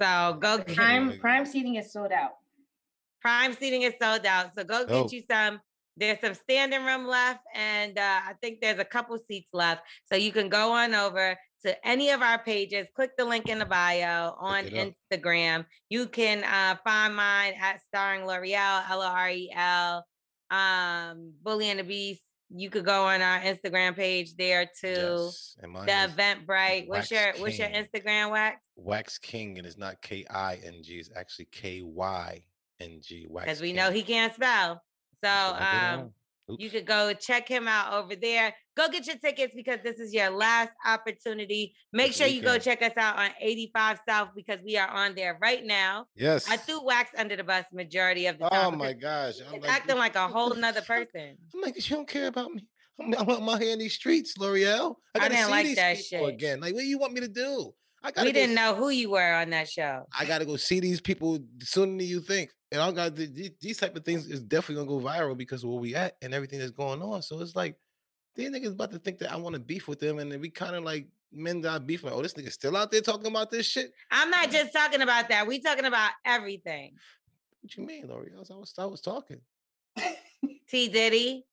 [0.00, 2.32] So go get Prime prime seating is sold out.
[3.20, 4.54] Prime seating is sold out.
[4.54, 5.12] So go get Dope.
[5.12, 5.60] you some.
[5.98, 9.80] There's some standing room left, and uh, I think there's a couple seats left.
[10.12, 11.34] So you can go on over
[11.64, 14.92] to any of our pages, click the link in the bio on it up.
[15.10, 15.64] Instagram.
[15.88, 20.04] You can uh, find mine at starring Lorel, L O R E L,
[20.50, 22.22] um, Bully and the Beast.
[22.48, 24.86] You could go on our Instagram page there too.
[25.26, 26.86] Yes, and mine The Eventbrite.
[26.86, 28.60] What's your What's your Instagram wax?
[28.76, 30.94] Wax King, and it's not K I N G.
[30.94, 32.44] It's actually K Y
[32.78, 33.26] N G.
[33.28, 33.46] Wax.
[33.46, 33.76] Because we King.
[33.76, 34.80] know he can't spell.
[35.24, 36.10] So I get it um.
[36.48, 38.54] You could go check him out over there.
[38.76, 41.74] Go get your tickets because this is your last opportunity.
[41.92, 45.38] Make sure you go check us out on 85 South because we are on there
[45.40, 46.06] right now.
[46.14, 46.48] Yes.
[46.48, 48.74] I threw wax under the bus majority of the oh time.
[48.74, 49.34] Oh my gosh!
[49.46, 51.36] I'm like, acting like a whole nother person.
[51.54, 52.66] I'm like, you don't care about me.
[53.00, 54.96] I'm, I'm, out here in these streets, Lorel.
[55.14, 56.34] I I gotta didn't see like these that people shit.
[56.34, 56.60] again.
[56.60, 57.72] Like, what do you want me to do?
[58.02, 60.04] I gotta We go didn't s- know who you were on that show.
[60.16, 62.50] I gotta go see these people sooner than you think.
[62.72, 65.70] And I got these, these type of things is definitely gonna go viral because of
[65.70, 67.22] where we at and everything that's going on.
[67.22, 67.76] So it's like
[68.34, 70.50] these niggas about to think that I want to beef with them, and then we
[70.50, 72.02] kind of like men that beef.
[72.02, 73.92] Like, oh, this nigga still out there talking about this shit.
[74.10, 75.46] I'm not just talking about that.
[75.46, 76.94] We talking about everything.
[77.62, 78.32] What you mean, Lori?
[78.36, 79.40] I was I was talking.
[80.68, 81.44] T Diddy.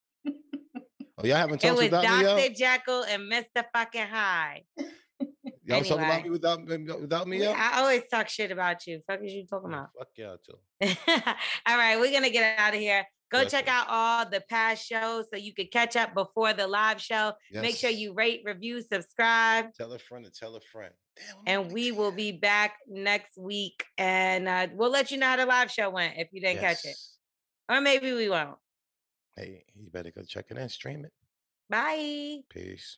[1.18, 2.40] Oh, y'all haven't It talked was without me, Dr.
[2.42, 2.50] yo?
[2.50, 3.64] Jekyll and Mr.
[3.74, 4.64] Fucking Hyde.
[5.66, 7.52] Y'all was talking about me without without me, yo?
[7.52, 9.02] I always talk shit about you.
[9.08, 9.90] Fuck is you talking about?
[9.98, 10.58] Fuck y'all too.
[11.68, 13.06] all right, we're gonna get out of here.
[13.32, 16.68] Go Yes, check out all the past shows so you can catch up before the
[16.68, 17.32] live show.
[17.52, 20.94] Make sure you rate, review, subscribe, Tell a friend to tell a friend.
[21.48, 23.84] and we will be back next week.
[23.98, 26.86] And uh, we'll let you know how the live show went if you didn't catch
[26.86, 26.96] it,
[27.70, 28.58] or maybe we won't.
[29.36, 31.12] Hey, you better go check it and stream it.
[31.70, 32.42] Bye.
[32.50, 32.98] Peace.